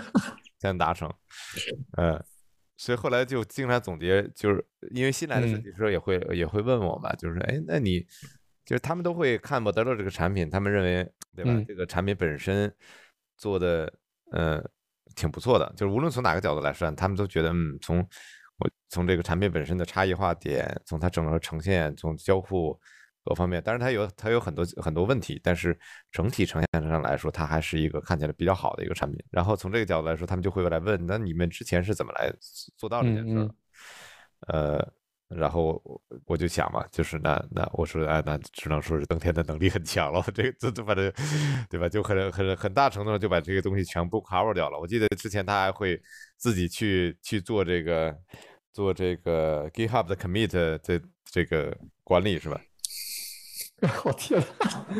[0.58, 1.08] 才能达成。
[1.98, 2.20] 嗯，
[2.76, 8.04] 所以后来就经常总结，就是因为新来的设计师也会也会问我嘛，就是哎，那你。
[8.64, 11.64] 就是他们都会看莫德勒这个产品，他们认为，对吧？
[11.66, 12.72] 这个产品本身
[13.36, 13.92] 做的，
[14.30, 14.62] 呃，
[15.16, 15.72] 挺不错的。
[15.76, 17.98] 就是无论从哪个角度来说，他们都觉得，嗯，从
[18.58, 22.78] 我从这个产品本身的差异化点，从它整个呈现，从交互
[23.24, 25.76] 各方面，当然它有它有很多很多问题，但是
[26.12, 29.20] 整体呈现上来说，它还是一个看起来比较好的一个产品。
[29.30, 32.32] 然后从这个角度来说，他们就会来问，那你们之前是怎么来
[32.76, 33.50] 做到这件事？
[34.46, 34.92] 呃。
[35.36, 35.82] 然后
[36.26, 41.12] 我就想嘛，就是那那我说哎，那只能说是登天的能力很强了，这这这反正
[41.68, 41.88] 对吧？
[41.88, 44.78] 就很很很大程度上就把这个东西全部 cover 掉了。
[44.78, 46.00] 我记得之前他还会
[46.36, 48.16] 自己去去做这个
[48.72, 52.60] 做这个 GitHub 的 commit 这这个管理是吧？
[54.04, 54.40] 我天，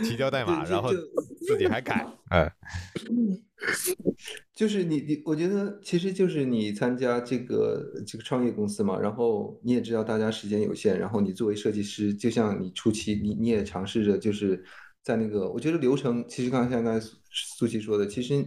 [0.03, 0.91] 提交代码，然后
[1.47, 2.53] 自己还改， 哎。
[4.57, 14.65] 就是你你，我觉得其实就是你参加这个这个创业公司嘛，然后你也知道大家时间有限，然后你作为设计师，就像你初期你你也尝试着就是
[15.01, 18.45] 在那个，我觉得流程其实刚才像刚才苏琪说的，其实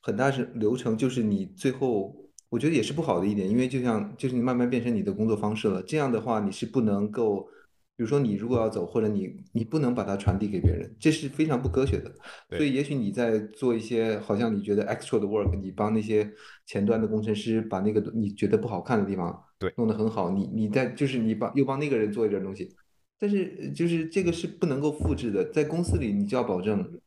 [0.00, 2.14] 很大是流程，就是你最后
[2.48, 7.48] 我觉得也是不好的一点，因为就像就是你慢慢变成你的工作方式了，这样的话你是不能够。
[7.94, 12.10] 比如说，你如果要走，或者你你不能把它传递给别人，这是非常不科学的。
[12.56, 16.28] 所以，也许你在做一些好像你觉得 extra 的 work，你帮那些
[16.66, 22.74] 前端的工程师把那个你觉得不好看的地方对弄得很好，你你在就是你帮又帮那个人做一点东西，
[23.18, 26.98] 但是就是这个是不能够复制的，在公司里你就要保证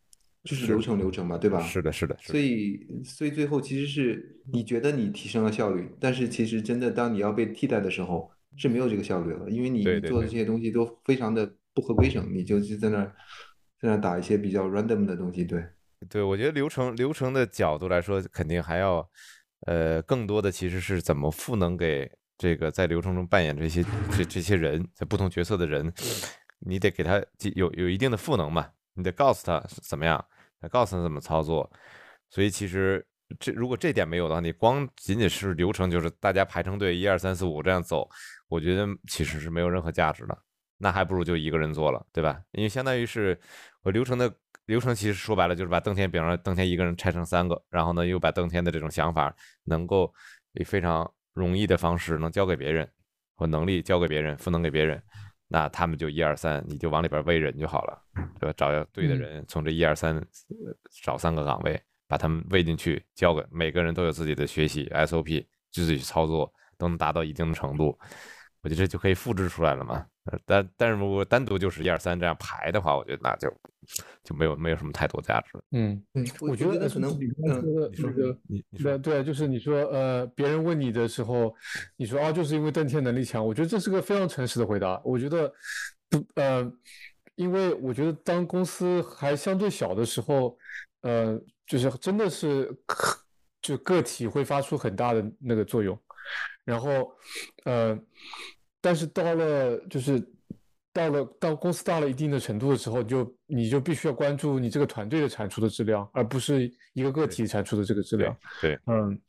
[0.43, 1.59] 就是流程流程嘛，对吧？
[1.61, 13.15] 是的，是的，所以所以最后其实是你觉得你提升了效率，但是其实真的当你要被替代的时候是没有这个效率了，因为你做的这些东西都非常的不合规整，你就是在那儿
[13.79, 15.63] 在那儿打一些比较 random 的东西，对。
[16.09, 19.09] 对，我觉得流程流程的角度来说，肯定还要
[19.67, 22.11] 呃更多的其实是怎么赋能给。
[22.37, 23.81] 这个在流程中扮演这些
[24.11, 25.89] 这这些人在不同角色的人，
[26.59, 27.23] 你得给他
[27.55, 30.21] 有有一定的赋能嘛，你得告诉他怎么样，
[30.69, 31.71] 告诉他怎么操作。
[32.29, 33.07] 所以其实
[33.39, 38.05] 这如果这点没有的话，你光仅仅是流程，就是大家排成队一二三四五这样走，
[38.47, 40.37] 我觉得其实是没有任何价值的。
[40.77, 42.41] 那还不如就一个人做了，对吧？
[42.51, 43.39] 因为相当于是
[43.81, 44.33] 我流程的
[44.65, 50.13] 流程，其实说白了就是把邓天，比方说邓天一个人拆成三个，然后呢又把邓天的这种想法能够
[50.53, 51.11] 以非常。
[51.35, 52.89] 容易的方式能交给别人，
[53.35, 55.03] 或能力交给别人，赋能给别人，
[55.49, 58.01] 那他们就一二三，你就往里边喂人就好了，
[58.39, 58.53] 对吧？
[58.55, 60.25] 找对的人，从这一二三
[61.03, 61.77] 找三个岗位，
[62.07, 67.99] 把他们喂进去，交给每个人都有自己的学习 SOP，自己去操作，都能达到一定的程度，
[68.65, 70.03] 我觉得这就可以复制出来了嘛。
[70.43, 73.47] 但但是如果单独就是一二三这样排的话，我觉得那就
[74.23, 75.51] 就没有没有什么太多价值。
[75.69, 77.61] 嗯嗯，我觉得可能你刚说
[77.95, 78.39] 那个，
[78.81, 81.53] 对对，就是你说呃，别人问你的时候，
[81.95, 84.99] 你说啊，就是因为登天能力强，我觉得这是个非常诚实的回答。
[85.05, 85.47] 我觉得
[86.09, 86.73] 不呃，
[87.35, 90.57] 因为我觉得当公司还相对小的时候，
[91.01, 92.75] 呃，就是真的是
[93.61, 95.95] 就个体会发出很大的那个作用，
[96.63, 97.15] 然后
[97.65, 97.95] 呃。
[98.85, 100.23] 但是到了就是
[100.93, 108.37] 到了到公司到了一定的程度的时候，就你就必须要关注你这个团队的产出的质量，而不是一个个体产出的这个质量。
[108.61, 109.19] 对，嗯，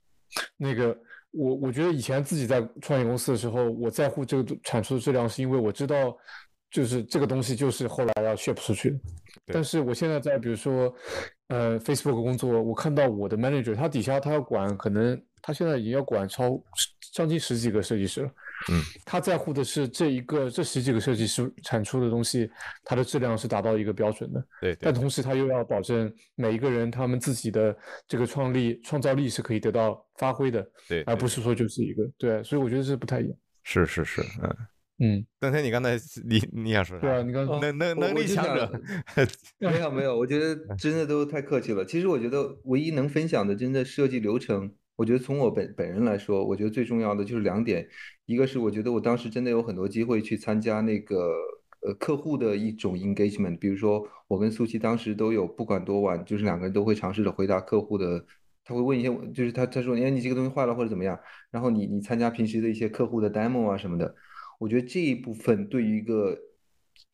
[0.59, 0.95] 那个
[1.31, 6.15] 我我觉得以前自己在创业公司的时候，我在乎这个产出的质量，是因为我知道
[6.71, 8.99] 就是这个东西就是后来要 ship 出去的。
[9.47, 10.95] 但是我现在在比如说
[11.49, 16.63] 呃 Facebook 工作，我看到我的 manager 他底下他要管，可能他现在已经要管超
[17.15, 18.31] 将近十几个设计师了。
[18.71, 22.51] 嗯，他在乎的是这一个这十几个设计师产出的东西，
[22.85, 24.45] 它的质量是达到一个标准的。
[24.61, 27.77] 对，但同时他又要保证每一个人他们自己的
[28.09, 30.67] 这个创力创造力是可以得到发挥的。
[30.89, 33.37] 对，而不是说就是一个对，所以我觉得这不太一样。
[33.63, 34.57] 是是是，嗯
[35.01, 35.27] 嗯。
[35.39, 37.07] 邓天，你刚才你你想说啥？
[37.07, 38.81] 对啊，你刚能能能力强者。
[39.59, 41.85] 没有没有，我觉得真的都太客气了。
[41.85, 44.73] 其实我觉得唯一能分享的，真的设计流程。
[44.97, 47.87] 我觉得从我本本人来说，我觉得最重要的就是两点，
[48.25, 51.33] 一个是我觉得我当时真的有很多机会去参加那个
[51.83, 58.25] 呃客户的一种 engagement，比如说我跟苏琪当时都有，不管多晚，就是两个人都会尝试着回答客户的，
[58.65, 61.19] 他会问一些，就是他他说，哎，你这个东西坏了或者怎么样，
[61.51, 64.15] 然后你你参加平时的一些客户的 demo 啊什么的，
[64.59, 66.37] 我觉得这一部分对于一个。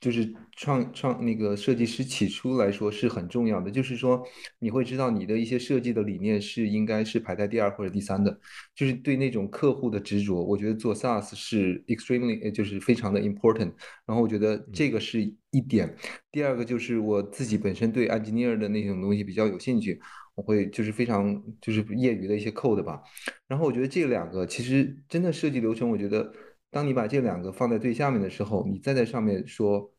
[0.03, 4.21] 就是创创那个设计师起初来说是很重要的，就是说
[4.59, 8.37] 你会知道你的一些设计的理念是应该是排在第二或者第三的，
[8.75, 13.73] 就是对那种客户的执着，我觉得做 SaaS 是 extremely 就是非常的 important。
[14.05, 15.23] 然后我觉得这个是
[15.53, 15.97] 一点。
[16.33, 20.01] 第二个就是我自己本身对 engineer 的那种东西比较有兴趣，
[20.35, 23.01] 我会就是非常就是业余的一些 code 吧。
[23.47, 26.33] 然后我觉得这两个其实真的设计流程，我觉得。
[26.75, 29.92] 当你把这两个放在最下面的时候，你再在上面说，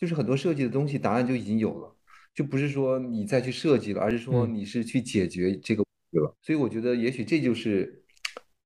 [0.00, 1.94] 就是很多设计的东西答案就已经有了，
[2.34, 6.32] 就不是说你再去设计了，而是说你是去解决这个对吧？
[6.40, 8.02] 所以我觉得也许这就是，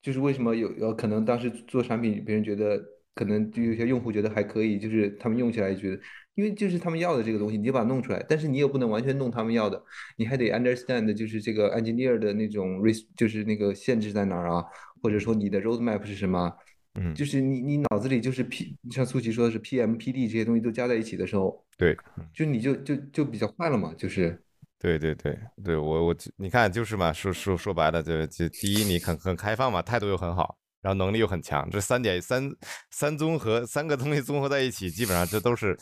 [0.01, 2.81] 就是为什么有有可能当时做产品，别人觉得
[3.15, 6.01] 可能就有些用户觉得还可以，就是他们用起来觉得，
[6.37, 9.83] 因为就是他们要的这个东西，你就把它弄出来，但是你也不能完全弄他们要的，
[10.17, 14.65] 你还得 understand 就是这个 engineer 的那种 risk，就是那个限制在哪儿啊，
[15.03, 16.53] 或者说你的 roadmap 是什么。
[16.95, 21.97] 嗯，就是你你脑子里就是 P，像苏琪说的是 PM、PD 这些东西都加在一起的时候，对，
[22.33, 24.41] 就你就就就比较快了嘛，就是，
[24.79, 32.51] 对对对对，我我你看就是嘛，说说说白了，就就第一你很很开放嘛，态度又很好，然后能力又很强，这三点三
[32.91, 35.77] 三综合三个东西综合在一起，基本上这都是。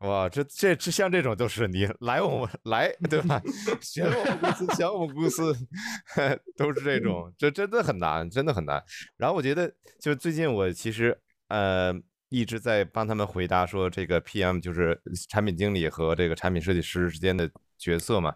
[0.00, 3.42] 哇，这这这像这种都是你来我们来对吧？
[3.82, 5.52] 选我们公司，选我们公司，
[6.56, 8.80] 都是这种，这真的很难，真的很难。
[9.16, 11.18] 然后我觉得，就最近我其实
[11.48, 11.92] 呃
[12.28, 18.32] 一直在帮他们回答说，这个 PM 就是产品经理和这个产品设计师之间的角色嘛。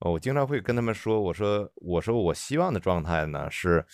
[0.00, 3.84] 我经常会跟他们说，我说我说我希望的状态呢是，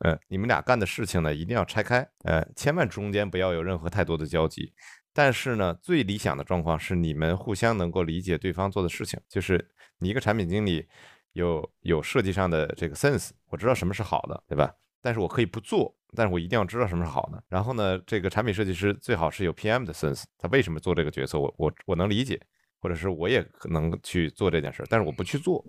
[0.00, 4.72] 呃，你们俩干的事情呢一定要拆开，呃，千万中间不要有任何太多的交集。
[5.18, 9.20] 但是呢，最理想的状况是你们互相能够理解对方做的事情。
[9.28, 10.86] 就是你一个产品经理，
[11.32, 14.72] 有有设计上的这个 sense，我知道什么是好的，对吧？
[15.02, 17.42] 但是我可以不做，但是我一定要知道什么是好的。
[17.48, 22.40] 然后呢，这个产品设计师最好是有 PM 的 sense，他为什么做这个决策，我我我能理解，
[22.78, 25.64] 或者是我也可能去做这件事，但是我不去做。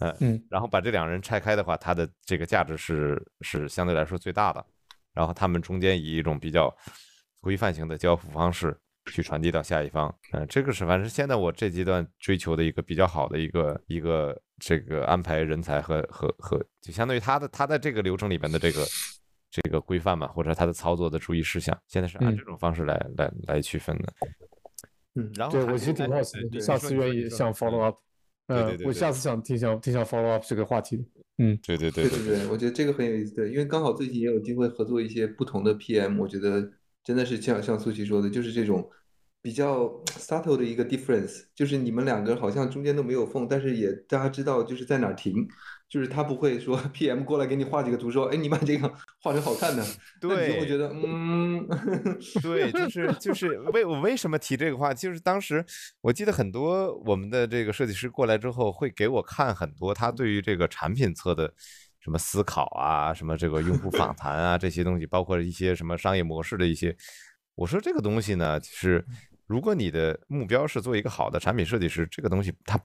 [0.00, 4.62] 嗯嗯，然后把这两个人拆开的话，它的这个价值是是相对来说最大的。
[5.14, 6.70] 然后他们中间以一种比较
[7.44, 8.74] 规范型的交付方式
[9.12, 10.12] 去传递到下一方。
[10.32, 18.82] 嗯，这个是反正现在我这阶段追求的一个比较好的一个一个这个安排人才和和和，就相当于他的他在这个流程里边的这个
[19.50, 24.12] 这个规范嘛，或者他的操作的注意事项，现在是按嗯这种方式来来来区分的。
[25.16, 27.96] 嗯然后对我其实挺哎好奇的，下次愿意想 follow up。
[27.96, 28.00] 嗯
[28.46, 31.04] 对对对，对我下次想挺想挺想 follow up 这个话题的。
[31.38, 36.70] 嗯对对对对对对对，我觉得这个很有意思，对，因为刚好最近也有机会合作一些不同的 PM，我觉得
[37.04, 38.90] 真的是像像苏琪说的，就是这种
[39.42, 39.84] 比较
[40.18, 45.46] subtle 的一个 difference，就是你们两个好像中间都没有缝，但是也大家知道就是在哪儿停，
[45.86, 48.90] 就是他不会说 PM 过来给你画几个图说，哎，你把这个
[49.22, 49.84] 画成好看的，
[50.18, 51.68] 对你就会觉得嗯，
[52.42, 55.62] 对，就是就是为我为什么提这个话，就是当时
[56.00, 61.52] 我记得很多我们的这个设计师过来之后，会给我看很多他对于这个产品侧的
[62.04, 66.94] 什么思考啊，什么这个用户访 谈啊这些东西，包括一些什么商业模式的一些。
[67.54, 69.02] 我说这个东西呢，就是
[69.46, 72.78] 如果你的目标是做一个好的产品设计师，这个东西它。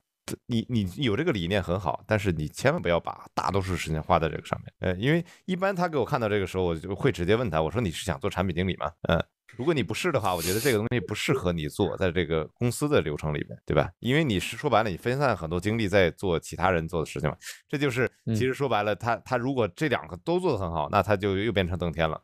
[0.48, 4.74] 你你有这个理念很好，但是你千万不要把大多数时间花在这个上面。
[4.80, 8.92] 呃，因为一般他给我看到这个时候，我就会直接问他，我说你是想做产品经理吗？
[9.08, 9.24] 嗯，
[9.56, 13.90] 如果你不是的话，我觉得这个东西不适合你做，在这个公司的流程里面，对吧？
[14.00, 17.36] 因为你是说白了，你分散很多精力在做其他人做的事情嘛。
[17.68, 22.22] 这就是嗯其实说白了，他他如果这两个都做得很好，那他就又变成登天了。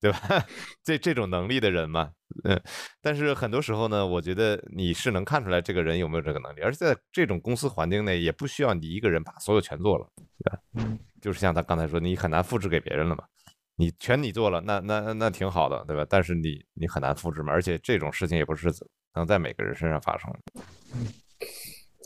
[0.00, 0.18] 对吧？
[0.84, 2.10] 这这种能力的人嘛，
[2.44, 2.60] 嗯，
[3.02, 10.58] 但是很多时候呢，我觉得你是能看出来这个人有没有这个能力，而且在这种公司环境内，也不需要你一个人把所有全做了，对吧？
[10.74, 13.24] 嗯，就是像他刚才说，你很难复制给别人了嘛，
[13.76, 16.06] 你全你做了，那那那那挺好的，对吧？
[16.08, 18.72] 但是你你很难复制嘛，而且这种事情也不是
[19.14, 20.62] 能在每个人身上发生的。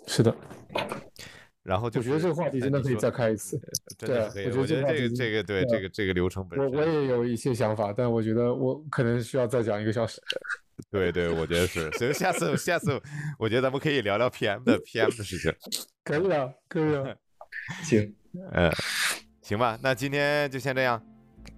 [0.07, 0.35] 是的，
[1.63, 3.61] 然后就是，我觉得这个话题真的可以再开一次。
[3.99, 4.51] 真的可以的。
[4.51, 10.21] 对啊我我觉得这个这个这个对对这个这个流程本我身，我我也有一些想法，但我觉得我可能需要再讲一个小时。
[10.91, 11.91] 对对，我觉得是。
[11.93, 13.01] 所以下次下次，
[13.39, 15.55] 我觉得咱们可以聊聊 PM 的 PM 的事情。
[16.03, 17.15] 可以啊，可以啊。
[17.85, 18.15] 行，
[18.53, 18.71] 嗯，
[19.43, 21.01] 行吧，那今天就先这样，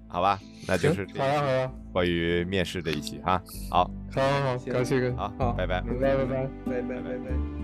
[0.09, 0.39] 好吧？
[0.69, 3.43] 那就是这好呀，好一期呀，关于面试的一期哈。
[3.71, 5.81] 好，好好感谢哥，好，好拜拜。
[5.81, 6.51] 拜拜拜拜。
[6.67, 7.64] 拜拜拜拜。